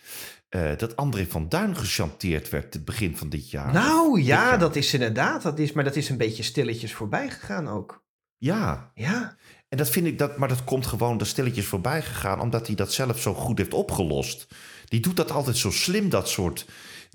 [0.52, 3.72] Eh, dat André van Duin gechanteerd werd het begin van dit jaar.
[3.72, 4.58] Nou ja, jaar.
[4.58, 5.42] dat is inderdaad.
[5.42, 8.04] Dat is, maar dat is een beetje stilletjes voorbij gegaan ook.
[8.38, 9.36] Ja, Ja.
[9.68, 12.40] en dat vind ik, dat, maar dat komt gewoon er stilletjes voorbij gegaan.
[12.40, 14.46] Omdat hij dat zelf zo goed heeft opgelost.
[14.84, 16.66] Die doet dat altijd zo slim, dat soort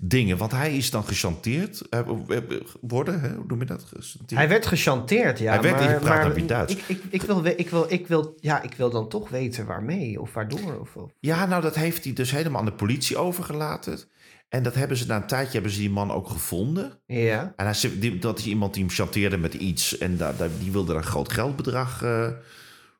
[0.02, 0.36] dingen.
[0.36, 2.06] Want hij is dan gechanteerd eh, eh,
[2.80, 3.20] worden.
[3.20, 3.34] Hè?
[3.34, 3.84] Hoe noem je dat?
[3.84, 4.40] Gechanteerd?
[4.40, 5.52] Hij werd gechanteerd, ja.
[5.52, 6.74] Hij werd maar, ingepraat maar naar wie Duits.
[6.74, 10.20] Ik, ik, ik, wil, ik, wil, ik, wil, ja, ik wil dan toch weten waarmee
[10.20, 10.80] of waardoor.
[10.80, 13.98] Of, of- Ja, nou dat heeft hij dus helemaal aan de politie overgelaten.
[14.48, 17.00] En dat hebben ze na een tijdje hebben ze die man ook gevonden.
[17.06, 17.52] Ja.
[17.56, 19.98] En hij, dat is iemand die hem chanteerde met iets.
[19.98, 22.28] En daar, die wilde er een groot geldbedrag eh,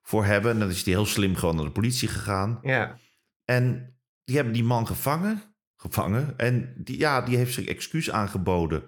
[0.02, 0.50] voor hebben.
[0.52, 2.58] En dan is hij heel slim gewoon naar de politie gegaan.
[2.62, 2.98] Ja.
[3.44, 3.94] En
[4.24, 5.42] die hebben die man gevangen.
[5.80, 6.34] Gevangen.
[6.36, 8.82] En die, ja, die heeft zich excuus aangeboden.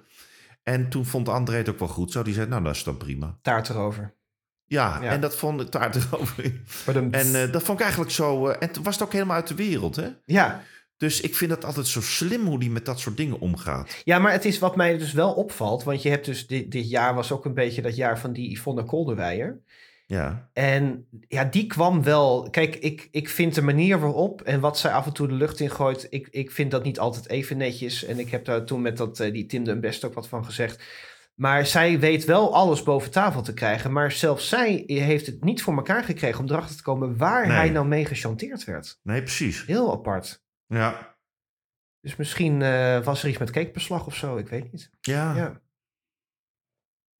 [0.62, 2.22] En toen vond André het ook wel goed zo.
[2.22, 3.38] Die zei, nou, dat is dan prima.
[3.42, 4.14] Taart erover.
[4.64, 5.10] Ja, Ja.
[5.10, 6.52] en dat vond ik taart erover.
[7.10, 8.48] En eh, dat vond ik eigenlijk zo...
[8.48, 10.08] eh, en toen was het ook helemaal uit de wereld, hè?
[10.24, 10.62] ja.
[10.96, 14.00] Dus ik vind het altijd zo slim hoe die met dat soort dingen omgaat.
[14.04, 15.82] ja, maar het is wat mij dus wel opvalt.
[15.84, 18.50] Want je hebt dus dit, dit jaar was ook een beetje dat jaar van die
[18.50, 19.60] Yvonne Kolderweijer.
[20.10, 22.48] Ja, En ja, die kwam wel.
[22.50, 25.60] Kijk, ik, ik vind de manier waarop en wat zij af en toe de lucht
[25.60, 28.04] in gooit, ik, ik vind dat niet altijd even netjes.
[28.04, 30.44] En ik heb daar toen met dat, eh, die Tim de Best ook wat van
[30.44, 30.84] gezegd.
[31.34, 33.92] Maar zij weet wel alles boven tafel te krijgen.
[33.92, 37.56] Maar zelfs zij heeft het niet voor elkaar gekregen om erachter te komen waar Nee.
[37.56, 38.98] hij nou mee gechanteerd werd.
[39.02, 39.64] nee, precies.
[39.66, 40.42] Heel apart.
[40.66, 41.16] Ja,
[42.00, 44.90] Dus misschien eh, was er iets met cakebeslag of zo, ik weet niet.
[45.00, 45.36] ja.
[45.36, 45.60] Ja.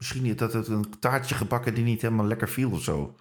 [0.01, 3.15] Misschien niet dat het een taartje gebakken die niet helemaal lekker viel of zo.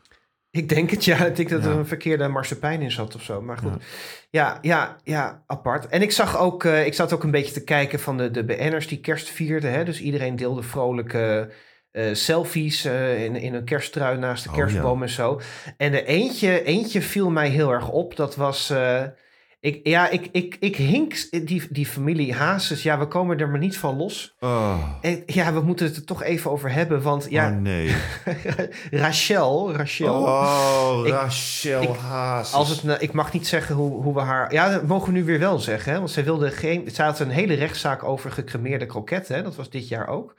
[0.51, 1.25] Ik denk het, ja.
[1.25, 1.77] Ik denk dat er Ja.
[1.77, 3.41] een verkeerde marsepein in zat of zo.
[3.41, 3.84] Maar goed.
[4.30, 5.88] Ja, ja, ja, apart.
[5.88, 8.43] En ik zag ook, eh, ik zat ook een beetje te kijken van de, de
[8.45, 9.71] BN'ers die kerst vierden.
[9.71, 9.84] Hè?
[9.86, 11.51] Dus iedereen deelde vrolijke
[11.91, 15.41] eh, selfies eh, in, in een kersttrui naast de Oh, kerstboom en zo.
[15.77, 18.15] En er eentje, eentje viel mij heel erg op.
[18.15, 18.73] Dat was...
[19.62, 22.84] ik, ja, ik, ik, ik hink die, die familie Hazes.
[22.84, 24.36] Ja, we komen er maar niet van los.
[24.39, 27.01] Oh, En, ja, we moeten het er toch even over hebben.
[27.01, 27.95] Want ja, oh nee.
[28.91, 30.14] Rachel, Rachel.
[30.24, 32.53] Oh, Ik- Rachel ik- Hazes.
[32.53, 34.53] Als het, nou- ik mag niet zeggen hoe, hoe we haar.
[34.53, 35.91] Ja, dat mogen we nu weer wel zeggen.
[35.93, 35.97] Hè?
[35.97, 36.89] Want zij wilde geen.
[36.93, 39.36] Ze had een hele rechtszaak over gecremeerde kroketten.
[39.36, 39.43] Hè?
[39.43, 40.36] Dat was dit jaar ook.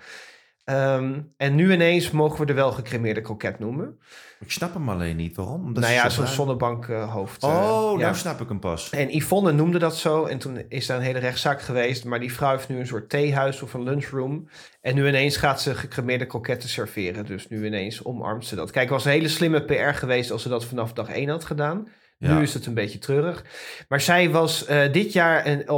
[0.65, 3.99] Ehm, en nu ineens mogen we er wel gecremeerde kroket noemen.
[4.41, 5.37] Ik snap hem alleen niet.
[5.37, 5.65] Waarom?
[5.65, 7.43] Omdat nou ja, zo zo'n zonnebankhoofd.
[7.43, 8.05] Oh, ja.
[8.05, 8.91] nou snap ik hem pas.
[8.91, 10.25] En Yvonne noemde dat zo.
[10.25, 12.05] En toen is daar een hele rechtszaak geweest.
[12.05, 14.49] Maar die vrouw heeft nu een soort theehuis of een lunchroom.
[14.81, 17.27] En nu ineens gaat ze gecremeerde kroketten serveren.
[17.27, 18.71] Dus nu ineens omarmt ze dat.
[18.71, 21.45] Kijk, het was een hele slimme PR geweest als ze dat vanaf dag één had
[21.45, 21.89] gedaan.
[22.21, 22.37] Ja.
[22.37, 23.45] Nu is het een beetje treurig.
[23.89, 25.69] Maar zij was eh, dit jaar een,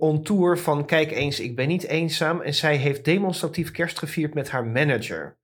[0.00, 0.86] on tour van...
[0.86, 2.40] kijk eens, ik ben niet eenzaam.
[2.40, 5.36] En zij heeft demonstratief kerst gevierd met haar manager.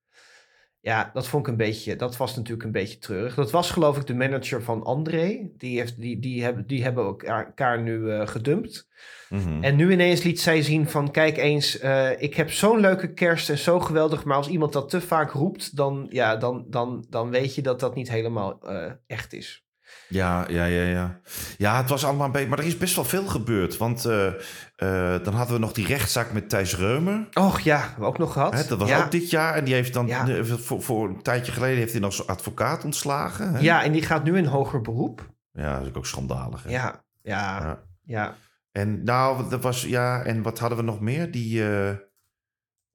[0.80, 1.96] Ja, dat vond ik een beetje...
[1.96, 3.34] Dat was natuurlijk een beetje treurig.
[3.34, 5.50] Dat was geloof ik de manager van André.
[5.56, 8.88] Die, heeft, die, die, hebben, die hebben elkaar, elkaar nu eh, gedumpt.
[9.28, 9.62] Mhm.
[9.62, 11.10] En nu ineens liet zij zien van...
[11.10, 14.24] kijk eens, eh, ik heb zo'n leuke kerst en zo geweldig...
[14.24, 15.76] maar als iemand dat te vaak roept...
[15.76, 18.60] dan, ja, dan, dan, dan weet je dat dat niet helemaal
[19.06, 19.64] echt is.
[20.10, 21.20] Ja, ja, ja, ja.
[21.58, 22.48] Ja, het was allemaal een beetje...
[22.48, 23.76] Maar er is best wel veel gebeurd.
[23.76, 27.28] Want eh, eh, dan hadden we nog die rechtszaak met Thijs Reumer.
[27.32, 28.54] Och ja, we ook nog gehad.
[28.54, 29.04] Hè, dat was ja.
[29.04, 29.54] ook dit jaar.
[29.54, 30.06] En die heeft dan...
[30.06, 30.28] Ja.
[30.28, 33.52] eh, voor, voor een tijdje geleden heeft hij nog zo'n advocaat ontslagen.
[33.52, 33.60] Hè?
[33.60, 35.30] Ja, en die gaat nu in hoger beroep.
[35.52, 36.62] Ja, dat is ook schandalig.
[36.62, 36.70] Hè?
[36.70, 37.82] Ja, ja, Ja.
[38.04, 38.34] ja.
[38.72, 39.82] En nou, dat was...
[39.82, 41.30] Ja, en wat hadden we nog meer?
[41.30, 41.62] Die...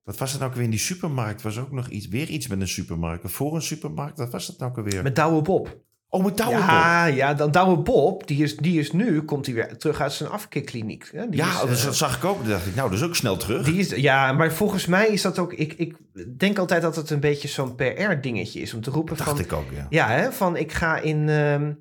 [0.04, 1.42] wat was het nou ook weer in die supermarkt?
[1.42, 2.08] Was ook nog iets...
[2.08, 3.32] Weer iets met een supermarkt.
[3.32, 4.18] Voor een supermarkt.
[4.18, 5.04] Wat was dat nou ook alweer?
[5.04, 5.84] Met Douwe Bob.
[6.10, 6.68] Oh, met Douwe Bob.
[6.68, 10.14] Ja, ja, dan Douwe Bob, die is, die is nu, komt hij weer terug uit
[10.14, 11.10] zijn afkikkliniek.
[11.12, 11.30] hè.
[11.30, 12.38] Die Ja, is, dus dat zag ik ook.
[12.40, 13.66] Toen dacht ik, nou, is ook snel terug.
[13.66, 15.54] die is, ja, maar volgens mij is dat ook...
[15.54, 15.96] Ik, ik
[16.38, 19.40] denk altijd dat het een beetje zo'n PR-dingetje is om te roepen dacht van...
[19.40, 19.88] ik ook, ja.
[19.90, 21.72] Ja, hè, van ik ga in, ehm,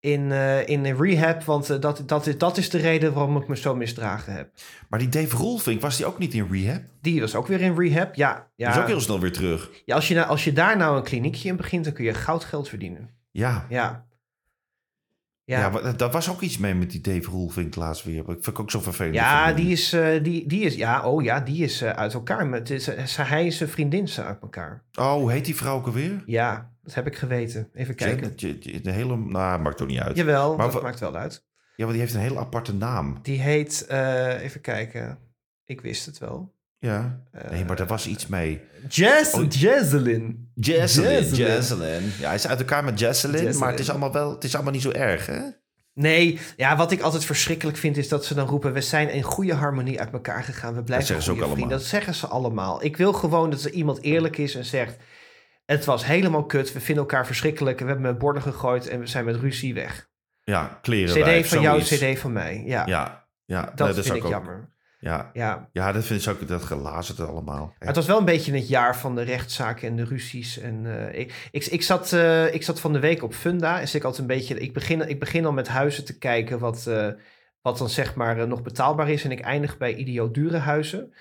[0.00, 3.48] in, eh, in rehab, want eh, dat, dat, is, dat is de reden waarom ik
[3.48, 4.50] me zo misdragen heb.
[4.88, 6.82] Maar die Dave Rolfink, was die ook niet in rehab?
[7.00, 8.14] Die was ook weer in rehab.
[8.14, 8.80] Ja, Die is ja.
[8.80, 9.70] ook heel snel weer terug.
[9.84, 12.14] ja als, je nou, als je daar nou een kliniekje in begint, dan kun je
[12.14, 13.16] goud geld verdienen.
[13.30, 13.66] Ja.
[13.68, 14.06] Ja.
[15.48, 18.24] Ja, Ja, maar daar was ook iets mee met die Dave laatst weer.
[18.24, 19.14] Dat vind ik ook zo vervelend.
[19.14, 22.46] ja, die is, eh, die, die is, ja, oh ja, die is eh, uit elkaar.
[22.46, 24.84] Maar het is, eh, hij is zijn vriendin zijn uit elkaar.
[24.98, 26.22] Oh, hoe heet die vrouw ook alweer?
[26.26, 27.68] Ja, dat heb ik geweten.
[27.74, 28.32] Even kijken.
[28.36, 30.16] Janet, een hele, nou, maakt toch niet uit.
[30.16, 31.46] Jawel, Maar dat maakt wel uit.
[31.76, 33.18] Ja, want die heeft een hele aparte naam.
[33.22, 33.86] Die heet,
[34.40, 35.18] even kijken.
[35.64, 36.54] Ik wist het wel.
[36.78, 37.20] Ja.
[37.50, 38.60] Nee, maar daar was iets mee.
[38.88, 39.44] Jazz, Oh.
[39.48, 40.50] Jazzelin.
[40.54, 41.12] Jesselyn.
[41.12, 41.34] Jesselyn.
[41.46, 42.02] Jesselyn.
[42.18, 44.72] Ja, hij is uit elkaar met Jesselyn, maar het is allemaal wel, het is allemaal
[44.72, 45.40] niet zo erg, hè?
[45.94, 48.72] Nee, ja, wat ik altijd verschrikkelijk vind is dat ze dan roepen...
[48.72, 50.74] we zijn in goede harmonie uit elkaar gegaan.
[50.74, 51.76] We blijven zeggen ze goede ook vrienden.
[51.76, 51.90] allemaal.
[51.92, 52.84] Dat zeggen ze allemaal.
[52.84, 54.96] Ik wil gewoon dat er iemand eerlijk is en zegt...
[55.64, 57.78] het was helemaal kut, we vinden elkaar verschrikkelijk...
[57.78, 60.08] we hebben met borden gegooid en we zijn met ruzie weg.
[60.42, 62.62] Ja, kleren CD van jou, CD van mij.
[62.66, 64.76] Ja, Ja, ja dat nee, vind ik ook- jammer.
[65.00, 65.68] Ja, Ja.
[65.72, 67.74] ja, dat vind ik ook dat gelazerd allemaal.
[67.78, 70.58] Het was wel een beetje het jaar van de rechtszaken en de ruzies.
[70.58, 73.80] En, eh, ik, ik, ik, zat, eh, ik zat van de week op Funda.
[73.80, 76.86] En ik, altijd een beetje, ik, begin, ik begin al met huizen te kijken wat,
[76.86, 77.08] eh,
[77.62, 79.24] wat dan zeg maar nog betaalbaar is.
[79.24, 81.14] En ik eindig bij idioot dure huizen.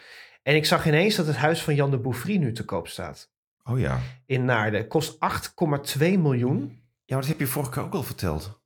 [0.43, 3.29] En ik zag ineens dat het huis van Jan de Bouffry nu te koop staat.
[3.63, 3.99] Oh ja.
[4.25, 4.87] In Naarden.
[4.87, 6.59] Kost 8,2 miljoen.
[7.05, 8.59] Ja, maar dat heb je vorige keer ook al verteld.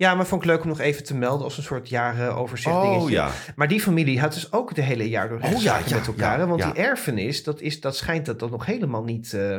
[0.00, 2.82] Ja, maar vond ik leuk om nog even te melden als een soort jarenoverzicht Oh
[2.82, 3.10] dingetje.
[3.10, 3.30] ja.
[3.56, 6.38] Maar die familie had dus ook de hele jaar door Oh, ja, met elkaar.
[6.38, 9.58] ja, want die erfenis, dat, is, dat schijnt dat dat nog helemaal niet, eh,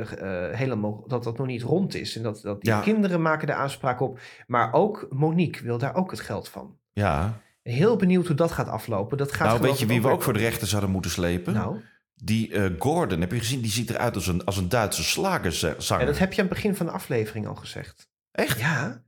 [0.50, 2.16] eh, helemaal, dat dat nog niet rond is.
[2.16, 4.20] En dat, dat die kinderen maken de aanspraak op.
[4.48, 6.78] Maar ook Monique wil daar ook het geld van.
[6.94, 7.40] Ja.
[7.64, 9.18] Heel benieuwd hoe dat gaat aflopen.
[9.18, 11.54] Dat gaat nou, weet je wie we ook voor de rechter zouden moeten slepen?
[11.54, 11.80] Nou,
[12.16, 13.62] Die eh, Gordon, heb je gezien?
[13.62, 16.00] Die ziet eruit als een, als een Duitse slagerzanger.
[16.00, 18.10] ja, dat heb je aan het begin van de aflevering al gezegd.
[18.32, 18.60] Echt?
[18.60, 19.02] Ja,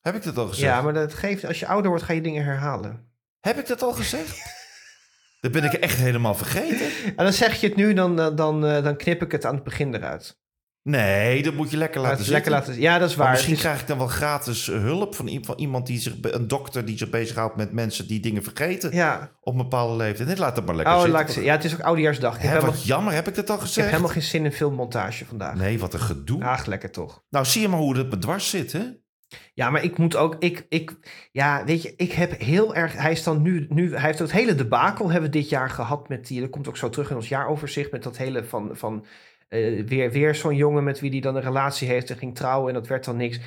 [0.00, 0.72] Heb ik dat al gezegd?
[0.72, 3.08] ja maar dat geeft, als je ouder wordt ga je dingen herhalen.
[3.40, 4.42] Heb ik dat al gezegd?
[5.40, 6.86] dat ben ik echt helemaal vergeten.
[7.16, 9.54] En dan zeg je het nu, dan, dan, dan, eh, dan knip ik het aan
[9.54, 10.38] het begin eruit.
[10.82, 13.34] Nee, dat moet je lekker laten het lekker laten Ja, dat is Maar waar.
[13.34, 15.26] misschien is- krijg ik dan wel gratis eh, hulp van,
[15.56, 19.52] iemand die zich, een dokter die zich bezighoudt met mensen die dingen vergeten Ja, op
[19.52, 20.28] een bepaalde leeftijd.
[20.28, 21.20] Dit laat het maar lekker oh, zitten.
[21.20, 22.34] laat ik ja, het is ook oudejaarsdag.
[22.34, 23.88] Ik heb, helemaal, wat jammer, heb ik dat al ik heb gezegd?
[23.90, 25.54] helemaal geen zin in filmmontage vandaag.
[25.54, 26.44] Nee, wat een gedoe.
[26.44, 27.22] Ach, lekker toch.
[27.30, 28.84] Nou, zie je maar hoe het me dwars zit, hè?
[29.54, 30.96] Ja, maar ik moet ook, ik, ik,
[31.32, 34.32] ja, weet je, ik heb heel erg, hij is dan nu, nu hij heeft het
[34.32, 37.16] hele debakel hebben we dit jaar gehad met die, dat komt ook zo terug in
[37.16, 39.04] ons jaaroverzicht, met dat hele van, van
[39.48, 42.68] eh, weer, weer zo'n jongen met wie die dan een relatie heeft en ging trouwen
[42.68, 43.40] en dat werd dan niks.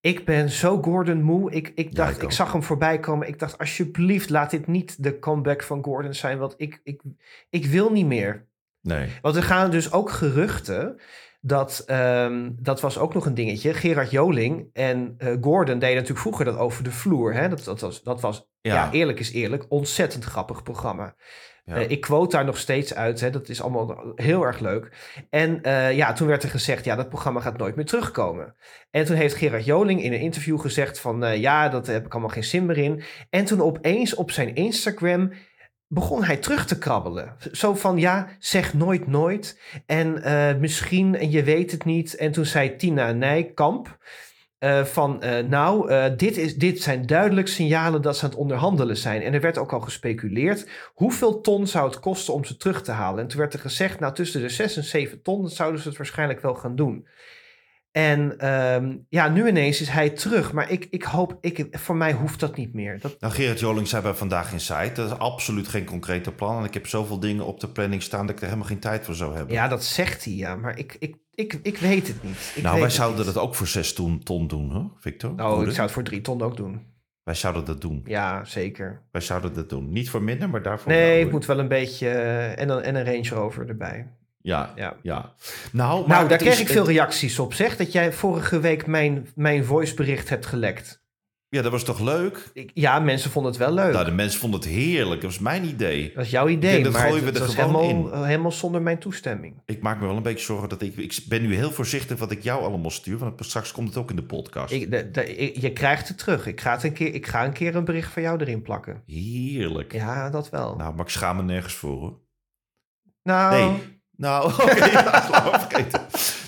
[0.00, 1.50] Ik ben zo Gordon moe.
[1.50, 3.28] Ik, ik dacht, ik zag hem voorbij komen.
[3.28, 6.38] Ik dacht, alsjeblieft, laat dit niet de comeback van Gordon zijn.
[6.38, 7.02] Want ik, ik,
[7.50, 8.46] ik wil niet meer.
[8.80, 9.08] Nee.
[9.20, 11.00] Want er gaan dus ook geruchten.
[11.44, 13.74] Dat, ehm, dat was ook nog een dingetje.
[13.74, 17.34] Gerard Joling en eh, Gordon deden natuurlijk vroeger dat over de vloer.
[17.34, 17.48] Hè?
[17.48, 18.74] Dat, dat was, dat was ja.
[18.74, 18.92] Ja.
[18.92, 21.14] eerlijk is eerlijk, ontzettend grappig programma.
[21.64, 21.74] Ja.
[21.74, 23.20] Eh, ik quote daar nog steeds uit.
[23.20, 23.30] Hè?
[23.30, 25.14] Dat is allemaal heel erg leuk.
[25.30, 28.54] En eh, ja, toen werd er gezegd, ja, dat programma gaat nooit meer terugkomen.
[28.90, 32.30] En toen heeft Gerard Joling in een interview gezegd van, ja, dat heb ik allemaal
[32.30, 33.02] geen zin meer in.
[33.30, 35.32] En toen opeens op zijn Instagram
[35.92, 37.36] begon hij terug te krabbelen.
[37.52, 39.60] Zo van, ja, zeg nooit nooit.
[39.86, 42.16] En eh, misschien, en je weet het niet.
[42.16, 43.98] En toen zei Tina Nijkamp
[44.58, 48.96] eh, van, eh, nou, dit, is, dit zijn duidelijk signalen dat ze aan het onderhandelen
[48.96, 49.22] zijn.
[49.22, 52.92] En er werd ook al gespeculeerd, hoeveel ton zou het kosten om ze terug te
[52.92, 53.20] halen?
[53.20, 55.96] En toen werd er gezegd, nou, tussen de 6 en 7 ton, zouden ze het
[55.96, 57.06] waarschijnlijk wel gaan doen.
[57.92, 60.52] En ehm, ja, nu ineens is hij terug.
[60.52, 63.00] Maar ik, ik hoop, ik, voor mij hoeft dat niet meer.
[63.00, 66.58] Dat, Nou, Gerard Joling zei bij Vandaag in Site, dat is absoluut geen concrete plan.
[66.58, 69.04] En ik heb zoveel dingen op de planning staan dat ik er helemaal geen tijd
[69.04, 69.54] voor zou hebben.
[69.54, 70.56] ja, dat zegt hij, ja.
[70.56, 72.52] Maar ik, ik, ik, ik weet het niet.
[72.54, 75.30] Ik nou, wij zouden dat ook voor zes ton, ton doen, hoor, Victor.
[75.30, 75.66] Oh, Goede.
[75.66, 76.90] ik zou het voor drie ton ook doen.
[77.22, 78.02] Wij zouden dat doen.
[78.04, 79.02] Ja, zeker.
[79.10, 79.92] Wij zouden dat doen.
[79.92, 82.08] Niet voor minder, maar daarvoor Nee, het moet wel een beetje...
[82.08, 84.10] eh, en, een, en een Range Rover erbij.
[84.42, 84.96] Ja, Ja.
[85.02, 85.34] ja.
[85.72, 87.76] Nou, Nou, daar kreeg is- ik veel reacties op, zeg.
[87.76, 91.00] Dat jij vorige week mijn, mijn voicebericht hebt gelekt.
[91.48, 92.50] Ja, dat was toch leuk?
[92.52, 93.92] Ik, ja, mensen vonden het wel leuk.
[93.92, 95.20] Nou, de mensen vonden het heerlijk.
[95.20, 96.12] Dat was mijn idee.
[96.14, 98.52] dat is jouw idee, denk, dat maar gooien we het er was gewoon helemaal, helemaal
[98.52, 99.62] zonder mijn toestemming.
[99.66, 100.96] Ik maak me wel een beetje zorgen dat ik...
[100.96, 103.18] Ik ben nu heel voorzichtig wat ik jou allemaal stuur.
[103.18, 104.72] Want straks komt het ook in de podcast.
[104.72, 106.46] Ik, de, de- ik- je krijgt het terug.
[106.46, 109.02] Ik ga, het een keer, ik ga een keer een bericht van jou erin plakken.
[109.06, 109.92] Heerlijk.
[109.92, 110.76] Ja, dat wel.
[110.76, 112.20] Nou, maar ik schaam me nergens voor, hoor.
[113.22, 114.00] nou, Nee.
[114.22, 114.84] Nou, oké.
[114.90, 116.00] ja, vergeten.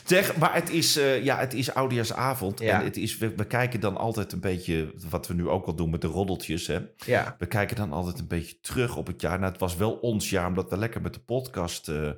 [0.05, 2.61] Zeg, maar het is, eh ja, het is oudejaarsavond.
[2.61, 2.79] Ja.
[2.79, 4.95] En het is, we, we kijken dan altijd een beetje...
[5.11, 6.79] Wat we nu ook al doen met de roddeltjes, hè.
[6.97, 7.35] ja.
[7.39, 9.39] We kijken dan altijd een beetje terug op het jaar.
[9.39, 12.11] Nou, het was wel ons jaar, omdat we lekker met de podcast eh,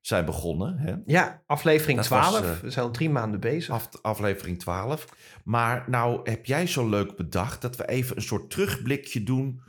[0.00, 0.78] zijn begonnen.
[0.78, 0.94] Hè?
[1.06, 2.40] ja, aflevering Dat 12.
[2.40, 3.74] was, we zijn al drie maanden bezig.
[3.74, 5.06] Af, aflevering 12.
[5.44, 9.62] Maar nou heb jij zo leuk bedacht dat we even een soort terugblikje doen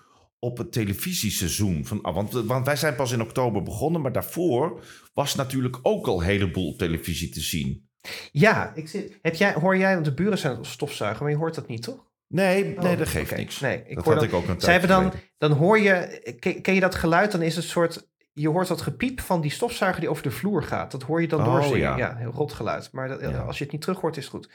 [0.43, 1.85] op het televisieseizoen.
[1.85, 4.83] Van, ah, want, want wij zijn pas in oktober begonnen, maar daarvoor
[5.13, 7.89] was natuurlijk ook al een heleboel op televisie te zien.
[8.31, 11.37] Ja, ik zit, heb jij, hoor jij, want de buren zijn het stofzuigen, maar je
[11.37, 12.11] hoort dat niet, toch?
[12.27, 13.59] Nee, nee Oh, dat geeft niks.
[13.59, 16.21] Nee, ik dat hoor had dan- ik ook een tijd hebben dan, dan hoor je,
[16.39, 17.31] ken, ken je dat geluid?
[17.31, 20.63] Dan is het soort, je hoort dat gepiep van die stofzuiger die over de vloer
[20.63, 20.91] gaat.
[20.91, 21.79] Dat hoor je dan Oh, doorzingen.
[21.79, 21.97] ja.
[21.97, 22.15] Ja.
[22.17, 22.89] heel rot geluid.
[22.91, 23.29] Maar dat, Ja.
[23.39, 24.49] als je het niet terug hoort, is het goed.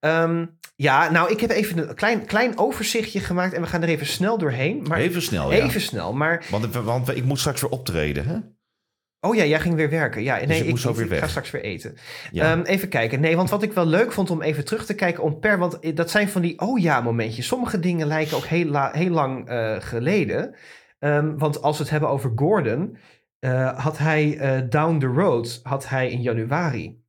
[0.00, 0.46] Ehm,
[0.76, 4.06] ja, nou, ik heb even een klein, klein overzichtje gemaakt en we gaan er even
[4.06, 4.82] snel doorheen.
[4.88, 5.64] Maar Even snel, ja.
[5.64, 8.36] even snel, maar Want, want ik moet straks weer optreden, hè?
[9.28, 10.22] Oh ja, jij ging weer werken.
[10.22, 11.28] Ja, nee, Dus ik ik, moest weer ik ga weg.
[11.28, 11.96] straks weer eten.
[12.32, 12.52] Ja.
[12.52, 13.20] Ehm, even kijken.
[13.20, 15.58] Nee, want wat ik wel leuk vond om even terug te kijken om per...
[15.58, 17.46] Want dat zijn van die oh ja momentjes.
[17.46, 20.54] Sommige dingen lijken ook heel, la- heel lang eh, geleden.
[20.98, 22.96] Ehm, want als we het hebben over Gordon...
[23.42, 27.00] eh, had hij eh, Down the Road had hij in januari.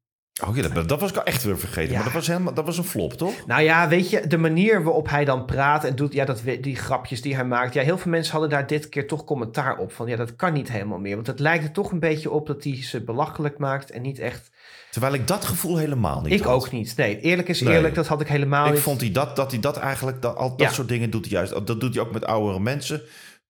[0.48, 1.90] Oh ja, dat, dat was ik al echt weer vergeten.
[1.92, 1.96] Ja.
[1.96, 3.46] Maar dat was, helemaal, dat was een flop, toch?
[3.46, 6.76] Nou ja, weet je, de manier waarop hij dan praat en doet, ja, dat, die
[6.76, 7.74] grapjes die hij maakt.
[7.74, 9.92] Ja, heel veel mensen hadden daar dit keer toch commentaar op.
[9.92, 11.16] Van ja, dat kan niet helemaal meer.
[11.16, 14.20] Want het lijkt er toch een beetje op dat hij ze belachelijk maakt en niet
[14.20, 14.52] echt.
[14.92, 16.54] Terwijl ik dat gevoel helemaal niet ik had.
[16.54, 16.94] ook niet.
[16.98, 17.74] Nee, eerlijk is Nee.
[17.76, 18.82] eerlijk, dat had ik helemaal Ik niet.
[18.82, 20.70] vond hij dat, dat hij dat eigenlijk, dat, al dat Ja.
[20.74, 21.52] soort dingen doet hij juist.
[21.68, 23.02] Dat doet hij ook met oudere mensen.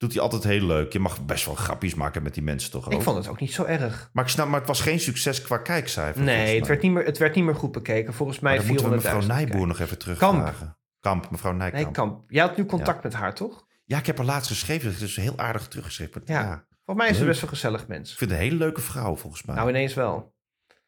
[0.03, 0.93] Doet hij altijd heel leuk.
[0.93, 2.93] Je mag best wel grapjes maken met die mensen toch ook.
[2.93, 4.09] ik vond het ook niet zo erg.
[4.13, 6.13] Maar ik snap, maar het was geen succes qua kijkcijfer.
[6.13, 8.13] volgens Nee, het werd, niet meer, het werd niet meer goed bekeken.
[8.13, 10.77] Volgens mij moeten we mevrouw 400.000 Nijboer nog even terugvragen.
[10.99, 11.31] Kamp.
[11.31, 11.83] mevrouw Nijkamp.
[11.83, 12.23] Nee, Kamp.
[12.27, 13.65] Jij had nu contact met haar, toch?
[13.85, 14.91] Ja, ik heb haar laatst geschreven.
[14.91, 16.21] Het is heel aardig teruggeschreven.
[16.25, 16.41] Ja.
[16.41, 16.65] Ja.
[16.85, 18.11] Volgens mij is ze best wel gezellig mens.
[18.11, 19.55] Ik vind het een hele leuke vrouw, volgens mij.
[19.55, 20.33] Nou, ineens wel.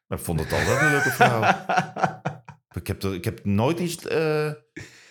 [0.07, 1.41] Maar ik vond het al wel een leuke vrouw.
[2.82, 4.51] ik, heb, er- ik heb nooit iets, eh,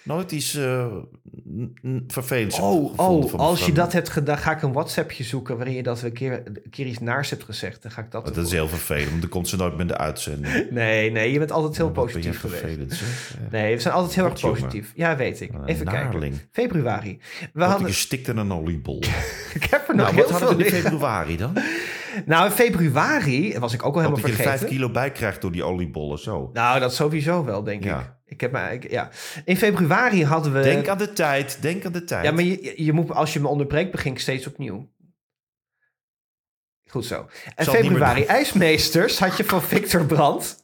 [0.04, 4.72] nooit iets n- vervelends Oh, oh van als je dat hebt gedaan, ga ik een
[4.72, 7.82] WhatsAppje zoeken waarin je dat een keer, een keer iets naars hebt gezegd.
[7.82, 8.28] Dan ga ik dat.
[8.28, 10.66] Oh, dat is heel vervelend, want dan komt ze nooit met de uitzending.
[10.70, 12.62] Nee, nee, je bent altijd heel positief geweest.
[13.50, 14.92] Nee, we zijn altijd heel erg positief.
[14.94, 15.50] Ja, weet ik.
[15.66, 16.20] Even naarling.
[16.34, 16.48] kijken.
[16.52, 17.18] Februari.
[17.52, 18.98] We hadden, je stikt in een oliebol.
[19.54, 21.52] ik heb er nog nou, heel wat hadden veel in februari dan?
[22.26, 24.58] Nou, in februari was ik ook al helemaal Dat je er vergeten.
[24.58, 26.50] vijf kilo bij krijgt door die oliebollen, zo.
[26.52, 27.98] Nou, dat sowieso wel, denk Ja.
[28.00, 28.06] ik.
[28.26, 29.10] Ik heb maar, ik, ja.
[29.44, 30.60] In februari hadden we.
[30.62, 32.24] Denk aan de tijd, denk aan de tijd.
[32.24, 34.92] Ja, maar je, je moet, als je me onderbreekt, begin ik steeds opnieuw.
[36.86, 37.28] Goed zo.
[37.54, 38.24] En februari.
[38.24, 40.63] IJsmeesters had je van Victor Brandt.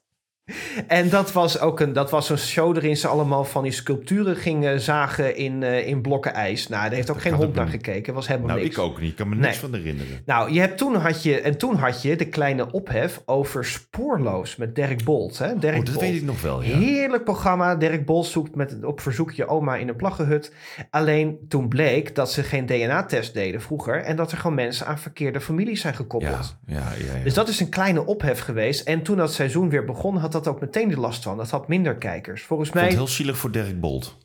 [0.87, 4.37] En dat was ook een, dat was een show waarin ze allemaal van die sculpturen
[4.37, 6.69] gingen zagen in, eh, in blokken ijs.
[6.69, 8.15] Nou, daar heeft ook geen hond naar gekeken.
[8.15, 8.77] was helemaal nou, niks.
[8.77, 9.11] ik ook niet.
[9.11, 9.57] Ik kan me niks Nee.
[9.71, 10.21] van herinneren.
[10.27, 14.57] Nou, je hebt, toen had je, en toen had je de kleine ophef over Spoorloos
[14.57, 15.39] met Dirk Bolt.
[15.39, 15.59] Hè?
[15.59, 16.07] Dirk Oh, dat Bolt.
[16.07, 16.77] weet ik nog wel, ja.
[16.79, 17.75] Heerlijk programma.
[17.77, 20.53] Dirk Bolt zoekt met, op verzoek je oma in een plaggenhut.
[20.91, 24.03] Alleen toen bleek dat ze geen DNA-test deden vroeger.
[24.03, 26.57] En dat er gewoon mensen aan verkeerde families zijn Ja, gekoppeld.
[26.67, 27.15] ja, ja.
[27.19, 27.25] ja.
[27.25, 28.87] Dus dat is een kleine ophef geweest.
[28.89, 31.37] En toen dat seizoen weer begon, had dat ook meteen de last van.
[31.37, 32.43] Dat had minder kijkers.
[32.43, 32.95] Volgens Ik vond mij...
[32.95, 34.19] het heel zielig voor Dirk Bolt.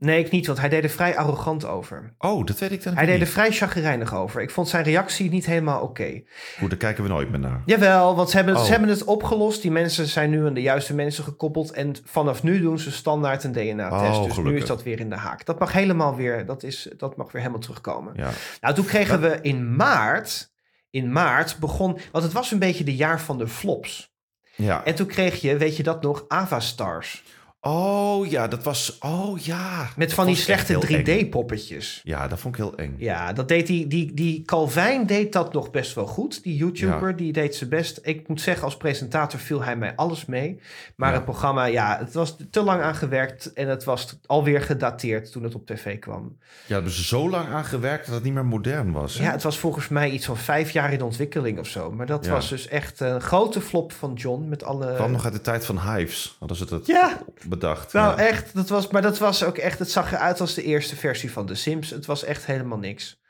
[0.00, 2.14] Nee, ik niet, want hij deed er vrij arrogant over.
[2.18, 3.28] Oh, dat weet ik dan Hij deed er niet.
[3.28, 4.40] vrij chagrijnig over.
[4.42, 6.22] Ik vond zijn reactie niet helemaal oké.
[6.58, 7.62] Goed, daar kijken we nooit meer naar.
[7.64, 8.64] Jawel, want ze hebben, Oh.
[8.64, 9.62] ze hebben het opgelost.
[9.62, 11.70] Die mensen zijn nu aan de juiste mensen gekoppeld.
[11.72, 14.18] En vanaf nu doen ze standaard een DNA-test.
[14.18, 15.44] Oh, dus nu is dat weer in de haak.
[15.44, 18.12] Dat mag helemaal weer, dat, is, dat mag weer helemaal terugkomen.
[18.16, 18.30] Ja.
[18.60, 20.52] Nou, toen kregen we in maart,
[20.90, 24.16] in maart begon, want het was een beetje de jaar van de flops.
[24.58, 24.84] Ja.
[24.84, 27.22] En toen kreeg je, weet je dat nog, Avastars.
[27.60, 28.96] Oh ja, dat was...
[29.00, 29.88] Oh ja.
[29.96, 31.26] Met van die slechte heel eng.
[31.28, 32.00] 3D-poppetjes.
[32.04, 32.94] Ja, dat vond ik heel eng.
[32.98, 36.42] Ja, dat deed die, die, die Calvijn deed dat nog best wel goed.
[36.42, 37.16] Die YouTuber, Ja.
[37.16, 37.98] die deed zijn best.
[38.02, 40.60] Ik moet zeggen, als presentator viel hij mij alles mee.
[40.96, 41.14] Maar Ja.
[41.14, 43.52] het programma, ja, het was te lang aan gewerkt.
[43.52, 46.36] En het was alweer gedateerd toen het op tv kwam.
[46.66, 49.18] Ja, ze zo lang aan gewerkt dat het niet meer modern was.
[49.18, 49.24] hè?
[49.24, 51.90] Ja, het was volgens mij iets van vijf jaar in ontwikkeling of zo.
[51.92, 52.30] Maar dat Ja.
[52.32, 54.94] was dus echt een grote flop van John met alle...
[54.94, 56.36] kwam nog uit de tijd van Hives.
[56.38, 57.18] Hadden ze dat Ja,
[57.48, 57.92] bedacht.
[57.92, 58.26] nou ja.
[58.26, 58.54] echt.
[58.54, 61.46] Dat was, maar dat was ook echt, het zag eruit als de eerste versie van
[61.46, 61.90] The Sims.
[61.90, 63.20] Het was echt helemaal niks.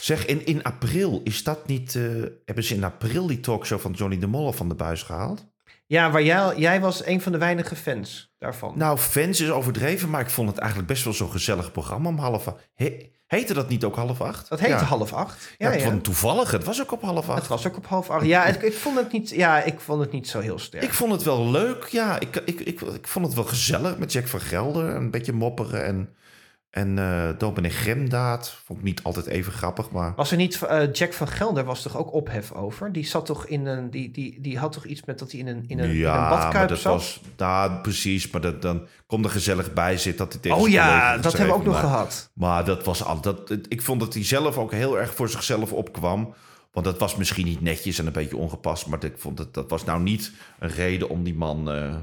[0.00, 1.94] Zeg, in, in april, is dat niet...
[1.94, 2.02] eh,
[2.44, 5.50] hebben ze in april die talkshow van Johnny de Mol van de buis gehaald?
[5.86, 8.72] Ja, waar jij, jij was een van de weinige fans daarvan.
[8.78, 12.18] Nou, fans is overdreven, maar ik vond het eigenlijk best wel zo'n gezellig programma om
[12.18, 12.54] half.
[12.74, 14.48] He- heette dat niet ook half acht?
[14.48, 14.84] dat heette ja.
[14.84, 15.54] half acht.
[15.58, 15.98] Ja, Ja, ja.
[16.02, 16.50] toevallig.
[16.50, 17.38] Het was ook op half acht.
[17.38, 18.26] Het was ook op half acht.
[18.26, 20.82] Ja, ik, ik, vond het niet, ja, ik vond het niet zo heel sterk.
[20.82, 21.86] Ik vond het wel leuk.
[21.86, 24.94] Ja, ik, ik, ik, ik vond het wel gezellig met Jack van Gelder.
[24.94, 26.08] Een beetje mopperen en,
[26.72, 28.60] en eh dominee Gremdaad.
[28.64, 30.12] Vond ik niet altijd even grappig, maar...
[30.16, 32.92] Was er niet, eh, Jack van Gelder was toch ook ophef over?
[32.92, 35.46] Die zat toch in een, die, die, die had toch iets met dat hij in
[35.46, 36.92] een, in een, in een ja, maar badkuip dat zat?
[36.92, 37.20] was...
[37.36, 38.30] Nou, precies.
[38.30, 41.46] Maar dat, dan komt er gezellig bij zit dat hij tegen oh ja, dat hebben
[41.46, 42.30] we ook nog maar- gehad.
[42.34, 43.20] Maar dat was al.
[43.20, 46.34] Dat, ik vond dat hij zelf ook heel erg voor zichzelf opkwam.
[46.72, 48.86] Want dat was misschien niet netjes en een beetje ongepast.
[48.86, 51.70] Maar ik vond dat, dat was nou niet een reden om die man.
[51.70, 51.94] eh,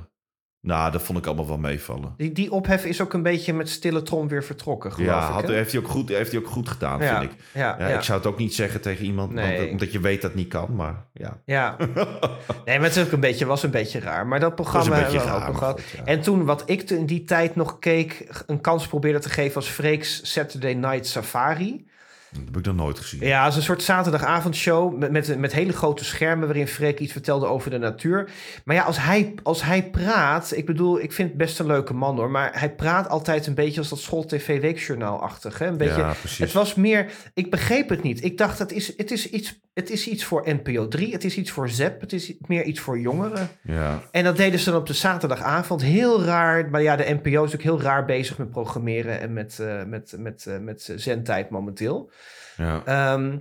[0.62, 2.14] nou, dat vond ik allemaal wel meevallen.
[2.18, 5.34] Die, die ophef is ook een beetje met stille trom weer vertrokken, geloof Ja, ik.
[5.34, 5.54] had, hè?
[5.54, 7.38] heeft, hij ook goed, heeft hij ook goed gedaan, ja, vind ik.
[7.54, 7.78] Ja.
[7.78, 9.58] Ik zou het ook niet zeggen tegen iemand, Nee.
[9.58, 10.76] want, omdat je weet dat het niet kan.
[10.76, 11.76] Maar ja, Ja.
[12.66, 14.28] Nee, maar het is ook een beetje, was een beetje raar.
[14.28, 15.82] Maar dat programma hebben we ook nog gehad.
[16.06, 19.68] En toen, wat ik in die tijd nog keek, een kans probeerde te geven, was
[19.68, 21.88] Freek's Saturday Night Safari.
[22.32, 23.20] Dat heb ik nog nooit gezien.
[23.28, 27.46] Ja, is een soort zaterdagavondshow met, met, met hele grote schermen waarin Freek iets vertelde
[27.46, 28.30] over de natuur.
[28.66, 31.94] Maar ja, als hij, als hij praat, ik bedoel, ik vind het best een leuke
[31.94, 35.58] man hoor, maar hij praat altijd een beetje als dat school-tv-weekjournaal-achtig.
[35.60, 35.68] Hè?
[35.68, 36.38] Een beetje, Ja, precies.
[36.38, 38.24] het was meer, ik begreep het niet.
[38.24, 41.38] Ik dacht, het is, het is iets, Het is iets voor NPO 3, het is
[41.38, 43.48] iets voor ZEP, het is meer iets voor jongeren.
[43.62, 44.02] Ja.
[44.12, 45.82] En dat deden ze dan op de zaterdagavond.
[45.82, 49.60] Heel raar, maar ja, de NPO is ook heel raar bezig met programmeren en met,
[49.60, 52.12] eh, met, met, eh, met zendtijd momenteel.
[52.56, 52.82] ja.
[52.86, 53.38] Ehm,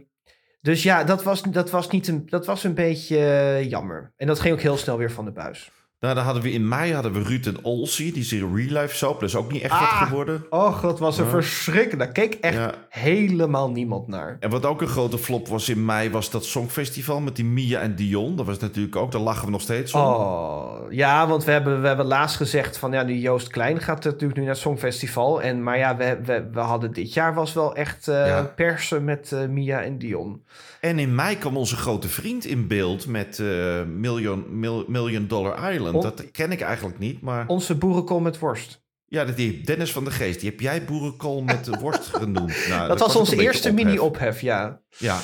[0.61, 4.13] dus ja, dat was, dat, was niet een, dat was een beetje eh, jammer.
[4.17, 5.73] En dat ging ook heel snel weer van de buis.
[6.01, 8.97] Nou, dan hadden we in mei hadden we Ruud en Olsie, die zijn real life
[8.97, 9.21] soap.
[9.21, 9.81] Dat is ook niet echt Ah.
[10.01, 10.47] wat geworden.
[10.51, 11.31] Och, dat was een Ja.
[11.31, 11.99] verschrikkelijk.
[11.99, 12.75] Daar keek echt Ja.
[12.89, 14.37] helemaal niemand naar.
[14.41, 17.81] En wat ook een grote flop was in mei, was dat Songfestival met die Mia
[17.81, 18.37] en Dion.
[18.37, 20.01] Dat was natuurlijk ook, daar lachen we nog steeds om.
[20.01, 24.05] Oh, ja, want we hebben, we hebben laatst gezegd van ja, nu Joost Klein gaat
[24.05, 25.43] natuurlijk nu naar het Songfestival.
[25.43, 28.43] En, maar ja, we, we, we hadden dit jaar was wel echt eh, Ja.
[28.57, 30.43] persen met eh, Mia en Dion.
[30.81, 35.73] En in mei kwam onze grote vriend in beeld met eh, Million, Mil- Million Dollar
[35.73, 35.95] Island.
[35.95, 37.47] On- Dat ken ik eigenlijk niet, maar...
[37.47, 38.83] Onze boerenkool met worst.
[39.07, 42.67] Ja, dat die Dennis van de Geest, die heb jij boerenkool met de worst genoemd.
[42.69, 43.85] Nou, dat was onze eerste ophef.
[43.85, 44.81] mini-ophef, ja.
[44.99, 45.21] Ja,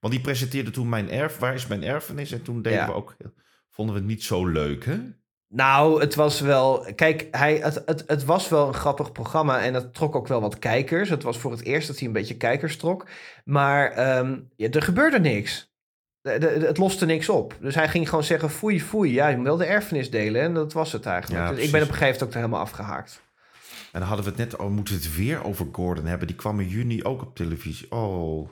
[0.00, 2.32] want die presenteerde toen Mijn Erf, Waar is Mijn Erfenis?
[2.32, 2.86] En toen deden Ja.
[2.86, 3.16] we ook,
[3.70, 4.98] vonden we het niet zo leuk, hè?
[5.48, 6.86] Nou, het was wel.
[6.94, 10.40] Kijk, hij, het, het, het was wel een grappig programma en het trok ook wel
[10.40, 11.08] wat kijkers.
[11.08, 13.06] Het was voor het eerst dat hij een beetje kijkers trok.
[13.44, 15.72] Maar ehm, ja, er gebeurde niks.
[16.20, 17.56] De- de- het loste niks op.
[17.60, 19.12] Dus hij ging gewoon zeggen: foei, foei.
[19.12, 20.42] Ja, je moet wel de erfenis delen.
[20.42, 21.42] En dat was het eigenlijk.
[21.42, 23.22] Ja, dus ik ben op een gegeven moment ook er helemaal afgehaakt.
[23.92, 26.26] En dan hadden we het net, oh, moeten we het weer over Gordon hebben?
[26.26, 27.90] Die kwam in juni ook op televisie.
[27.92, 28.48] Oh,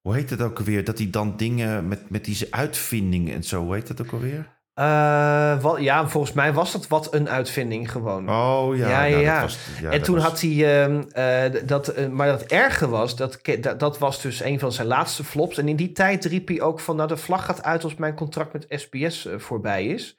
[0.00, 0.84] hoe heet het ook alweer?
[0.84, 4.55] Dat hij dan dingen met, met deze uitvindingen en zo, hoe heet dat ook alweer?
[4.76, 8.30] Eh, wat, ja, volgens mij was dat wat een uitvinding gewoon.
[8.30, 9.32] Oh ja, Ja, ja, nou, ja.
[9.32, 12.88] Dat was, ja, en toen was- had hij, ehm, eh, dat, eh, maar dat erge
[12.88, 15.58] was, dat, dat, dat was dus een van zijn laatste flops.
[15.58, 18.14] En in die tijd riep hij ook van, nou de vlag gaat uit als mijn
[18.14, 20.16] contract met SBS voorbij is.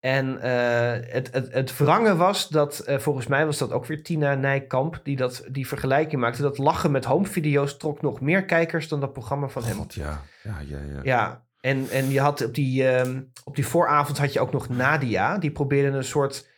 [0.00, 4.34] En eh, het, het, het wrange was dat, volgens mij was dat ook weer Tina
[4.34, 6.42] Nijkamp, die dat, die vergelijking maakte.
[6.42, 9.76] Dat lachen met homevideo's trok nog meer kijkers dan dat programma van hem.
[9.76, 10.22] God, ja.
[10.42, 11.00] Ja, ja, ja.
[11.02, 14.68] Ja, en, en je had op die, ehm, op die vooravond had je ook nog
[14.68, 15.38] Nadia.
[15.38, 16.48] Die probeerde een soort...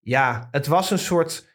[0.00, 1.50] Ja, het was een soort...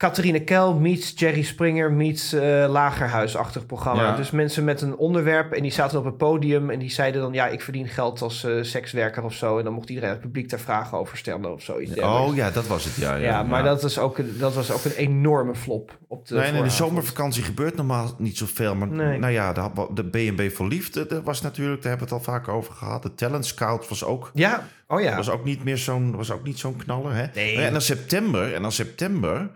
[0.00, 4.02] Catharine Kel meets Jerry Springer meets eh Lagerhuisachtig programma.
[4.02, 4.16] Ja.
[4.16, 6.70] Dus mensen met een onderwerp en die zaten op het podium...
[6.70, 9.58] en die zeiden dan, ja, ik verdien geld als eh, sekswerker of zo.
[9.58, 12.00] En dan mocht iedereen het publiek daar vragen over stellen of zoiets.
[12.00, 13.14] Oh ja, dat was het, ja.
[13.14, 16.44] ja, Ja, maar Dat, is ook, dat was ook een enorme flop op de Nee,
[16.44, 18.74] en in de zomervakantie gebeurt normaal niet zoveel.
[18.74, 19.18] Maar Nee.
[19.18, 22.32] nou ja, de, de B&B voor Liefde dat was natuurlijk, daar hebben we het al
[22.32, 23.02] vaak over gehad.
[23.02, 25.16] De Talent Scout was ook, Ja, oh ja.
[25.16, 27.14] was ook niet meer zo'n, was ook niet zo'n knaller.
[27.14, 27.26] Hè?
[27.34, 27.56] Nee.
[27.56, 29.50] En dan september, en dan september,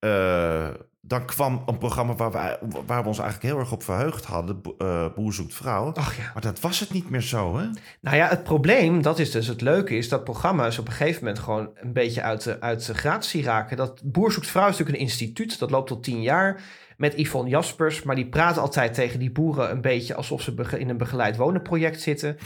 [0.00, 0.68] eh,
[1.00, 4.60] dan kwam een programma waar we, waar we ons eigenlijk heel erg op verheugd hadden.
[4.78, 5.92] Eh, Boer zoekt vrouw.
[5.92, 6.30] Ach ja.
[6.32, 7.64] Maar dat was het niet meer zo, hè?
[8.00, 11.24] Nou ja, het probleem, dat is dus het leuke, is dat programma's op een gegeven
[11.24, 13.76] moment gewoon een beetje uit de, uit de gratie raken.
[13.76, 16.62] Dat Boer zoekt vrouw is natuurlijk een instituut, dat loopt tot tien jaar.
[16.96, 20.88] Met Yvonne Jaspers, maar die praat altijd tegen die boeren een beetje alsof ze in
[20.88, 22.36] een begeleid wonenproject zitten.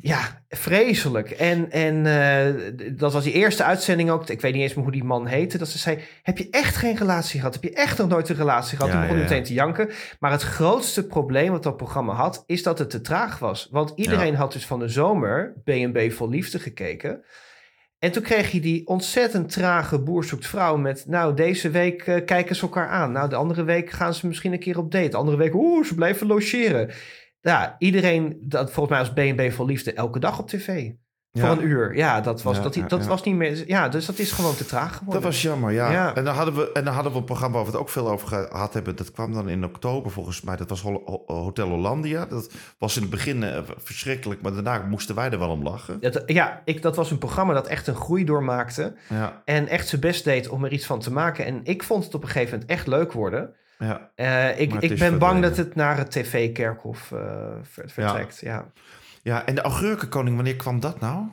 [0.00, 1.30] Ja, vreselijk.
[1.30, 4.28] En, en eh, dat was die eerste uitzending ook.
[4.28, 5.58] Ik weet niet eens meer hoe die man heette.
[5.58, 7.54] Dat ze zei: Heb je echt geen relatie gehad?
[7.54, 8.92] Heb je echt nog nooit een relatie gehad?
[8.92, 9.90] Ja, Toen begon ja, meteen te janken.
[10.20, 13.68] Maar het grootste probleem wat dat programma had, is dat het te traag was.
[13.70, 17.24] Want iedereen had dus van de zomer B&B vol liefde gekeken.
[17.98, 21.04] En toen kreeg je die ontzettend trage boer zoekt vrouw met...
[21.06, 23.12] nou, deze week eh, kijken ze elkaar aan.
[23.12, 25.08] Nou, de andere week gaan ze misschien een keer op date.
[25.08, 26.90] De andere week, oeh, ze blijven logeren.
[27.40, 30.90] Ja, iedereen, dat volgens mij was B&B vol liefde elke dag op tv.
[31.32, 31.96] Voor een uur.
[31.96, 33.08] Ja, dat was, Ja, dat, ja, dat ja.
[33.08, 33.68] was niet meer...
[33.68, 35.22] Ja, dus dat is gewoon te traag geworden.
[35.22, 35.90] Dat was jammer, ja.
[35.90, 36.14] Ja.
[36.14, 38.10] En, dan hadden we, en dan hadden we een programma waar we het ook veel
[38.10, 38.96] over gehad hebben.
[38.96, 40.56] Dat kwam dan in oktober volgens mij.
[40.56, 40.82] Dat was
[41.26, 42.26] Hotel Hollandia.
[42.26, 46.00] Dat was in het begin eh, verschrikkelijk, maar daarna moesten wij er wel om lachen.
[46.00, 48.94] Dat, ja, ik, dat was een programma dat echt een groei doormaakte.
[49.08, 51.44] Ja, En echt zijn best deed om er iets van te maken.
[51.44, 53.54] En ik vond het op een gegeven moment echt leuk worden.
[53.78, 54.10] Ja.
[54.14, 55.40] Eh, ik ik ben bang verdwenen.
[55.42, 57.18] dat het naar het tv-kerkhof eh,
[57.62, 58.38] ver- vertrekt.
[58.40, 58.66] Ja.
[59.22, 61.24] ja, en de augurkenkoning, wanneer kwam dat nou?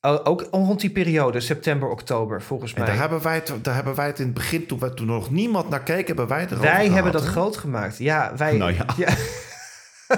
[0.00, 2.88] O- Ook rond die periode, september, oktober, volgens En mij.
[2.88, 5.30] daar hebben, wij het, daar hebben wij het in het begin, toen, we, toen nog
[5.30, 7.98] niemand naar keek, hebben wij het Wij gehad, hebben dat groot gemaakt.
[7.98, 8.56] Ja, wij.
[8.56, 8.86] Nou ja.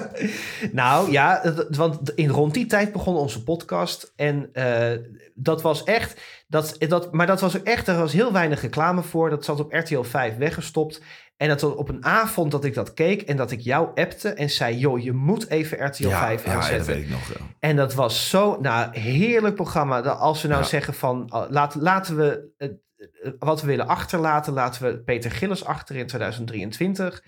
[0.72, 4.12] nou ja, want in rond die tijd begon onze podcast.
[4.16, 4.98] En eh,
[5.34, 6.20] dat was echt.
[6.48, 7.88] Dat, dat, maar dat was ook echt.
[7.88, 9.30] Er was heel weinig reclame voor.
[9.30, 11.02] Dat zat op RTL 5 weggestopt.
[11.36, 13.22] En dat op een avond dat ik dat keek.
[13.22, 14.28] En dat ik jou appte.
[14.28, 16.94] En zei: Joh, je moet even RTL Ja, 5 ja, ja, dat aanzetten.
[16.94, 17.28] weet ik nog.
[17.28, 17.34] Ja.
[17.58, 20.00] En dat was zo, nou, heerlijk programma.
[20.00, 20.66] Als we nou Ja.
[20.68, 22.68] zeggen van, laat, laten we eh,
[23.38, 27.22] wat we willen achterlaten, laten we Peter Gillis achter in 2023.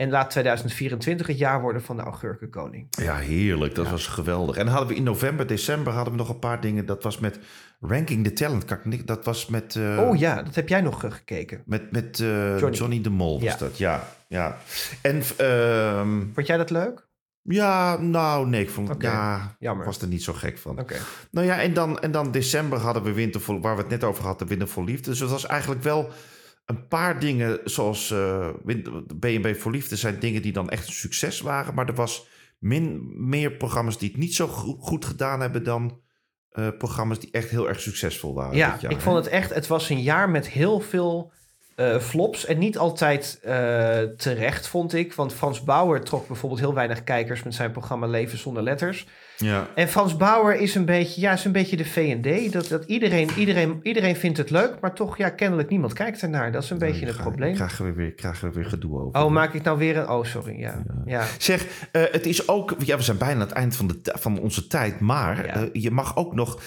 [0.00, 2.86] En laat 2024 het jaar worden van de augurkenkoning.
[2.90, 3.74] Ja, heerlijk.
[3.74, 4.56] Dat was geweldig.
[4.56, 6.86] En hadden we in november, december hadden we nog een paar dingen.
[6.86, 7.38] Dat was met
[7.80, 9.06] Ranking the Talent.
[9.06, 9.76] Dat was met...
[9.76, 11.62] eh, oh ja, dat heb jij nog eh, gekeken.
[11.66, 12.76] Met, met eh, Johnny.
[12.76, 13.00] Johnny.
[13.00, 13.56] de Mol was Ja.
[13.56, 14.08] dat, ja.
[14.28, 14.56] ja.
[15.02, 17.08] En ehm, Vond jij dat leuk?
[17.42, 19.86] Ja, nou nee, ik vond Oké, ja, jammer.
[19.86, 20.78] was er niet zo gek van.
[20.78, 20.96] Oké.
[21.30, 24.04] Nou ja, en dan, en dan december hadden we Winter voor, waar we het net
[24.04, 25.10] over hadden, Winter voor Liefde.
[25.10, 26.08] Dus het was eigenlijk wel
[26.70, 30.92] een paar dingen zoals eh Win- B&B voor Liefde zijn dingen die dan echt een
[30.92, 31.74] succes waren.
[31.74, 32.26] Maar er was
[32.58, 36.00] min, meer programma's die het niet zo go- goed gedaan hebben dan
[36.50, 38.56] eh, programma's die echt heel erg succesvol waren.
[38.56, 39.02] Ja, dit jaar, ik hè?
[39.02, 39.54] vond het echt...
[39.54, 41.32] Het was een jaar met heel veel
[41.76, 42.46] eh, flops.
[42.46, 45.14] En niet altijd eh, terecht, vond ik.
[45.14, 47.42] Want Frans Bauer trok bijvoorbeeld heel weinig kijkers...
[47.42, 49.06] met zijn programma Leven zonder letters.
[49.40, 49.68] Ja.
[49.74, 52.52] En Frans Bauer is een beetje, ja, is een beetje de V&D.
[52.52, 56.52] Dat, dat iedereen, iedereen, iedereen vindt het leuk, maar toch, ja, kennelijk niemand kijkt ernaar.
[56.52, 57.54] Dat is een beetje het probleem.
[57.54, 59.20] Krijgen we weer, krijgen we weer gedoe over.
[59.22, 60.08] Oh, maak ik nou weer een...
[60.08, 60.82] Oh, sorry, ja.
[61.04, 61.26] ja.
[61.38, 62.74] Zeg, eh, het is ook.
[62.84, 65.00] Ja, we zijn bijna aan het eind van, de, van onze tijd.
[65.00, 65.54] Maar Ja.
[65.54, 66.60] eh, je mag ook nog.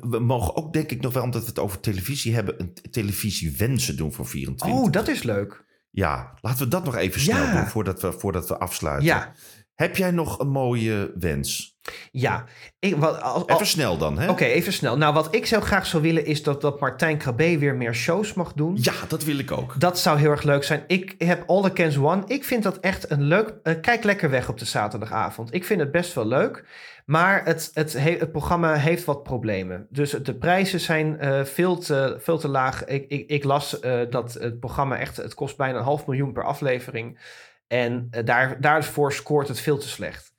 [0.00, 2.54] We mogen ook, denk ik, nog wel, omdat we het over televisie hebben.
[2.60, 4.78] een televisiewensen doen voor 24.
[4.78, 5.64] Oh, dat is leuk.
[5.90, 9.06] Ja, laten we dat nog even snel doen voordat we, voordat we afsluiten.
[9.06, 9.32] Ja,
[9.74, 11.75] Heb jij nog een mooie wens?
[12.10, 12.44] Ja.
[12.78, 14.28] Ik, wat, als, als- Even snel dan?
[14.28, 14.96] Oké, even snel.
[14.96, 18.34] Nou, wat ik zo graag zou willen is dat, dat Martijn Krabbe weer meer shows
[18.34, 18.78] mag doen.
[18.80, 19.74] Ja, dat wil ik ook.
[19.80, 20.84] Dat zou heel erg leuk zijn.
[20.86, 22.22] Ik heb All the Cans One.
[22.26, 23.54] Ik vind dat echt een leuk...
[23.62, 25.54] eh, kijk lekker weg op de zaterdagavond.
[25.54, 26.64] Ik vind het best wel leuk.
[27.06, 29.86] Maar het, het, he- het programma heeft wat problemen.
[29.90, 32.84] Dus de prijzen zijn eh, veel, te, veel te laag.
[32.84, 35.16] Ik, ik, ik las eh, dat het programma echt...
[35.16, 37.18] Het kost bijna een half miljoen per aflevering.
[37.66, 40.34] En daar, daarvoor scoort het veel te slecht.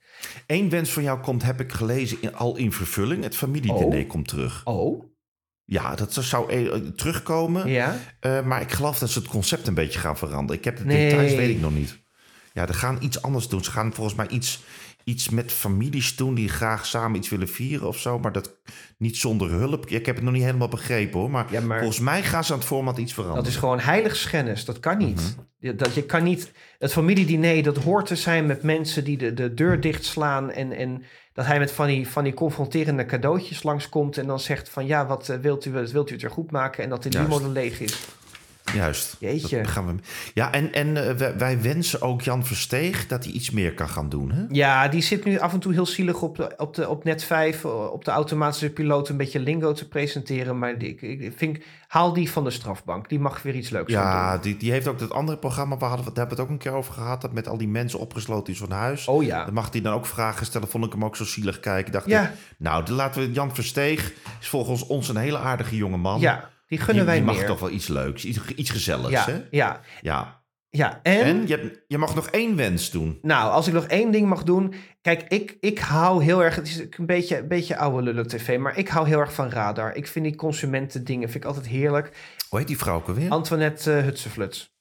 [0.48, 3.24] Eén wens van jou komt, heb ik gelezen, in, al in vervulling.
[3.24, 4.10] Het familiediner Oh.
[4.10, 4.62] komt terug.
[4.66, 5.04] Oh?
[5.64, 7.70] Ja, dat zou eh, terugkomen.
[7.70, 7.98] Ja?
[8.20, 10.58] Eh, maar ik geloof dat ze het concept een beetje gaan veranderen.
[10.58, 11.10] Ik heb de Nee.
[11.10, 11.98] details, weet ik nog niet.
[12.54, 13.64] Ja, ze gaan iets anders doen.
[13.64, 14.60] Ze gaan volgens mij iets,
[15.08, 18.20] iets met families doen die graag samen iets willen vieren of zo.
[18.20, 18.56] Maar dat
[18.98, 19.86] niet zonder hulp.
[19.90, 21.30] Ik heb het nog niet helemaal begrepen hoor.
[21.30, 23.44] Maar, Ja, maar- volgens mij gaan ze aan het format iets veranderen.
[23.44, 24.66] Dat is gewoon heiligschennis.
[24.66, 25.16] Dat kan niet.
[25.16, 25.46] Mhm.
[25.60, 26.52] Je- Dat, je kan niet.
[26.80, 30.52] Het familiediner, dat hoort te zijn met mensen die de, de deur dichtslaan.
[30.52, 31.04] En, en
[31.34, 34.18] dat hij met van die, van die confronterende cadeautjes langskomt.
[34.18, 36.84] En dan zegt van ja, wat eh, wilt u, wilt u het weer goed maken?
[36.84, 38.00] En dat de limo er leeg is.
[38.74, 39.16] Juist.
[39.20, 39.58] Jeetje.
[39.58, 39.94] Dat gaan we...
[40.34, 44.10] Ja, en, en eh, wij, wensen ook Jan Versteeg dat hij iets meer kan gaan
[44.10, 44.32] doen.
[44.32, 44.44] Hè?
[44.50, 47.24] Ja, die zit nu af en toe heel zielig op, de, op, de, op net
[47.24, 50.60] 5, op de automatische piloot, een beetje lingo te presenteren.
[50.60, 51.58] Maar die, ik, ik vind,
[51.88, 53.10] haal die van de strafbank.
[53.10, 54.42] Die mag weer iets leuks Ja, doen.
[54.42, 56.64] die, die heeft ook dat andere programma, waar hadden we, daar hebben we het ook
[56.64, 59.08] een keer over gehad, dat met al die mensen opgesloten in zo'n huis.
[59.08, 59.46] Oh ja.
[59.46, 60.68] Dan mag hij dan ook vragen stellen.
[60.68, 61.92] Vond ik hem ook zo zielig kijken.
[61.92, 62.24] Dacht Ja.
[62.24, 64.14] ik, nou, dan laten we Jan Versteeg.
[64.42, 66.20] Is volgens ons een hele aardige jonge man.
[66.20, 67.46] Ja, die die, gunnen wij die mag meer.
[67.46, 69.10] toch wel iets leuks, iets, iets gezelligs.
[69.12, 69.42] ja, Hè?
[69.52, 70.44] ja, Ja.
[70.70, 71.00] ja.
[71.04, 73.20] En, je, je mag nog één wens doen.
[73.22, 74.74] Nou, als ik nog één ding mag doen.
[75.02, 76.56] Kijk, ik, ik hou heel erg.
[76.56, 78.58] Het is een beetje, een beetje oude lullen tv.
[78.60, 79.96] Maar ik hou heel erg van radar.
[79.96, 82.36] Ik vind die consumentendingen vind ik altijd heerlijk.
[82.50, 83.30] Hoe heet die vrouw ook alweer?
[83.30, 84.76] Antoinette uh, Hutsefluts.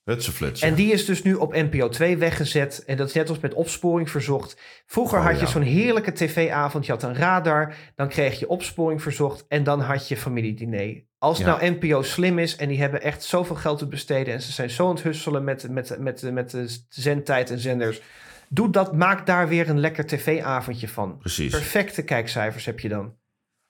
[0.61, 2.83] En die is dus nu op NPO 2 weggezet.
[2.87, 4.57] En dat is net als met opsporing verzocht.
[4.87, 5.51] Vroeger Oh, had je ja.
[5.51, 6.87] zo'n heerlijke tv-avond.
[6.87, 7.75] Je had een radar.
[7.95, 9.45] Dan kreeg je opsporing verzocht.
[9.49, 11.05] En dan had je familiediner.
[11.19, 11.47] Als Ja.
[11.47, 14.35] nou NPO slim is en die hebben echt zoveel geld te besteden.
[14.35, 18.01] En ze zijn zo aan het husselen met, met, met, met de zendtijd en zenders.
[18.49, 21.19] Doe dat, maak daar weer een lekker tv-avondje van.
[21.19, 23.15] Precies, Perfecte kijkcijfers heb je dan.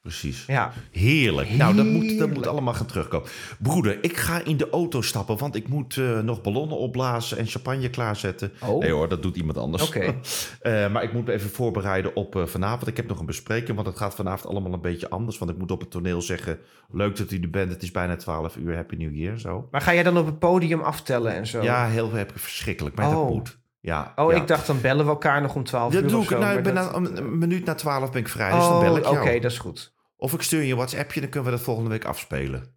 [0.06, 0.44] Precies.
[0.46, 0.72] Ja.
[0.90, 1.50] Heerlijk.
[1.50, 3.28] Nou, dat moet, dat moet allemaal gaan terugkomen.
[3.58, 7.46] Broeder, ik ga in de auto stappen, want ik moet eh, nog ballonnen opblazen en
[7.46, 8.52] champagne klaarzetten.
[8.66, 8.78] Oh.
[8.80, 9.86] Nee hoor, dat doet iemand anders.
[9.86, 10.14] Oké.
[10.60, 12.86] Eh, maar ik moet me even voorbereiden op eh, vanavond.
[12.86, 15.38] Ik heb nog een bespreking, want het gaat vanavond allemaal een beetje anders.
[15.38, 16.58] Want ik moet op het toneel zeggen,
[16.90, 17.70] leuk dat u er bent.
[17.70, 19.68] Het is bijna 12 uur, Happy New Year, zo.
[19.70, 21.62] Maar ga jij dan op het podium aftellen en zo?
[21.62, 23.14] Ja, heel heb ik verschrikkelijk, maar Oh.
[23.14, 23.58] dat moet.
[23.80, 24.36] Ja, Oh, ja.
[24.40, 26.30] ik dacht dan bellen we elkaar nog om 12 Dat uur doe of ik.
[26.30, 26.38] zo.
[26.38, 28.72] Nou, ik ben dat- na- een, een minuut na 12 ben ik vrij, dus dan
[28.72, 29.94] Oh, bel ik oké, dat is goed.
[30.16, 32.74] Of ik stuur je een WhatsAppje, dan kunnen we dat volgende week afspelen.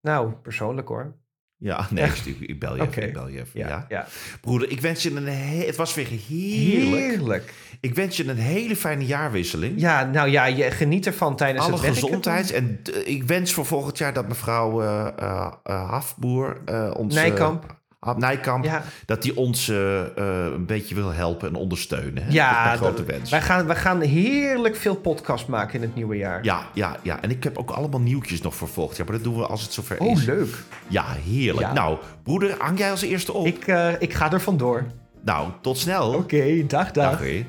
[0.00, 1.16] Nou, persoonlijk hoor.
[1.58, 2.10] Ja, nee,
[2.40, 3.02] ik, bel je even.
[3.02, 3.68] Ik bel je even ja.
[3.68, 4.06] Ja, ja.
[4.40, 5.26] Broeder, ik wens je een...
[5.26, 7.02] he- het was weer heerlijk.
[7.02, 7.54] Heerlijk.
[7.80, 9.80] Ik wens je een hele fijne jaarwisseling.
[9.80, 12.02] Ja, nou ja, je geniet ervan tijdens Alle het werken.
[12.02, 12.50] gezondheid.
[12.52, 16.60] En ik wens voor volgend jaar dat mevrouw eh, Hafboer...
[16.94, 17.80] ons, Nijkamp.
[18.14, 18.82] Nijkamp, Ja.
[19.06, 22.22] dat die ons eh, eh, een beetje wil helpen en ondersteunen.
[22.22, 22.30] Hè?
[22.30, 23.30] Ja, dat grote wens.
[23.30, 26.44] Wij gaan, wij gaan heerlijk veel podcast maken in het nieuwe jaar.
[26.44, 27.22] Ja, ja, ja.
[27.22, 29.06] En ik heb ook allemaal nieuwtjes nog voor volgend jaar.
[29.06, 30.24] Maar dat doen we als het zover Oh, is.
[30.24, 30.54] leuk.
[30.88, 31.66] Ja, heerlijk.
[31.66, 31.72] Ja.
[31.72, 33.46] Nou, broeder, hang jij als eerste op?
[33.46, 34.84] Ik, eh, ik ga er vandoor.
[35.24, 36.14] Nou, tot snel.
[36.14, 37.10] Oké, dag, dag.
[37.10, 37.20] Dag.
[37.20, 37.44] Nou,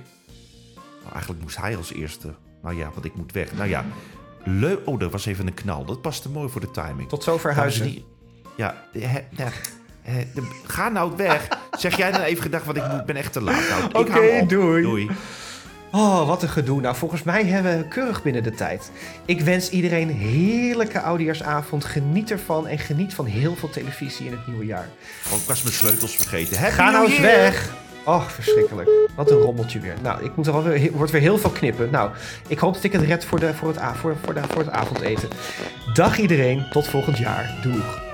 [1.14, 2.34] eigenlijk moest hij als eerste.
[2.62, 3.54] Nou ja, want ik moet weg.
[3.56, 3.86] Nou ja,
[4.44, 4.80] leuk.
[4.86, 5.86] Oh, dat was even een knal.
[5.86, 7.10] Dat paste mooi voor de timing.
[7.10, 7.98] Tot zover huizen.
[8.56, 9.28] Ja, he-
[10.12, 11.48] he- de- ga nou weg.
[11.80, 13.70] Zeg jij dan even gedacht, want ik ben echt te laat.
[13.70, 14.82] Nou, Oké, doei.
[14.82, 15.10] Doei.
[15.92, 16.82] Oh, wat een gedoe.
[16.82, 18.92] Nou, volgens mij hebben we keurig binnen de tijd.
[19.26, 21.86] Ik wens iedereen heerlijke oudejaarsavond.
[21.86, 24.88] Geniet ervan en geniet van heel veel televisie in het nieuwe jaar.
[25.32, 26.58] Oh, ik was mijn sleutels vergeten.
[26.58, 27.70] Happy Ga nou eens weg.
[28.06, 28.90] Oh, verschrikkelijk.
[29.16, 29.94] Wat een rommeltje weer.
[30.02, 31.90] Nou, ik moet er alweer, wordt weer heel veel knippen.
[31.92, 32.12] Nou,
[32.48, 34.70] ik hoop dat ik het red voor, de, voor, het, voor, voor, de, voor het
[34.72, 35.30] avondeten.
[35.94, 37.56] Dag iedereen, tot volgend jaar.
[37.62, 38.07] Doeg.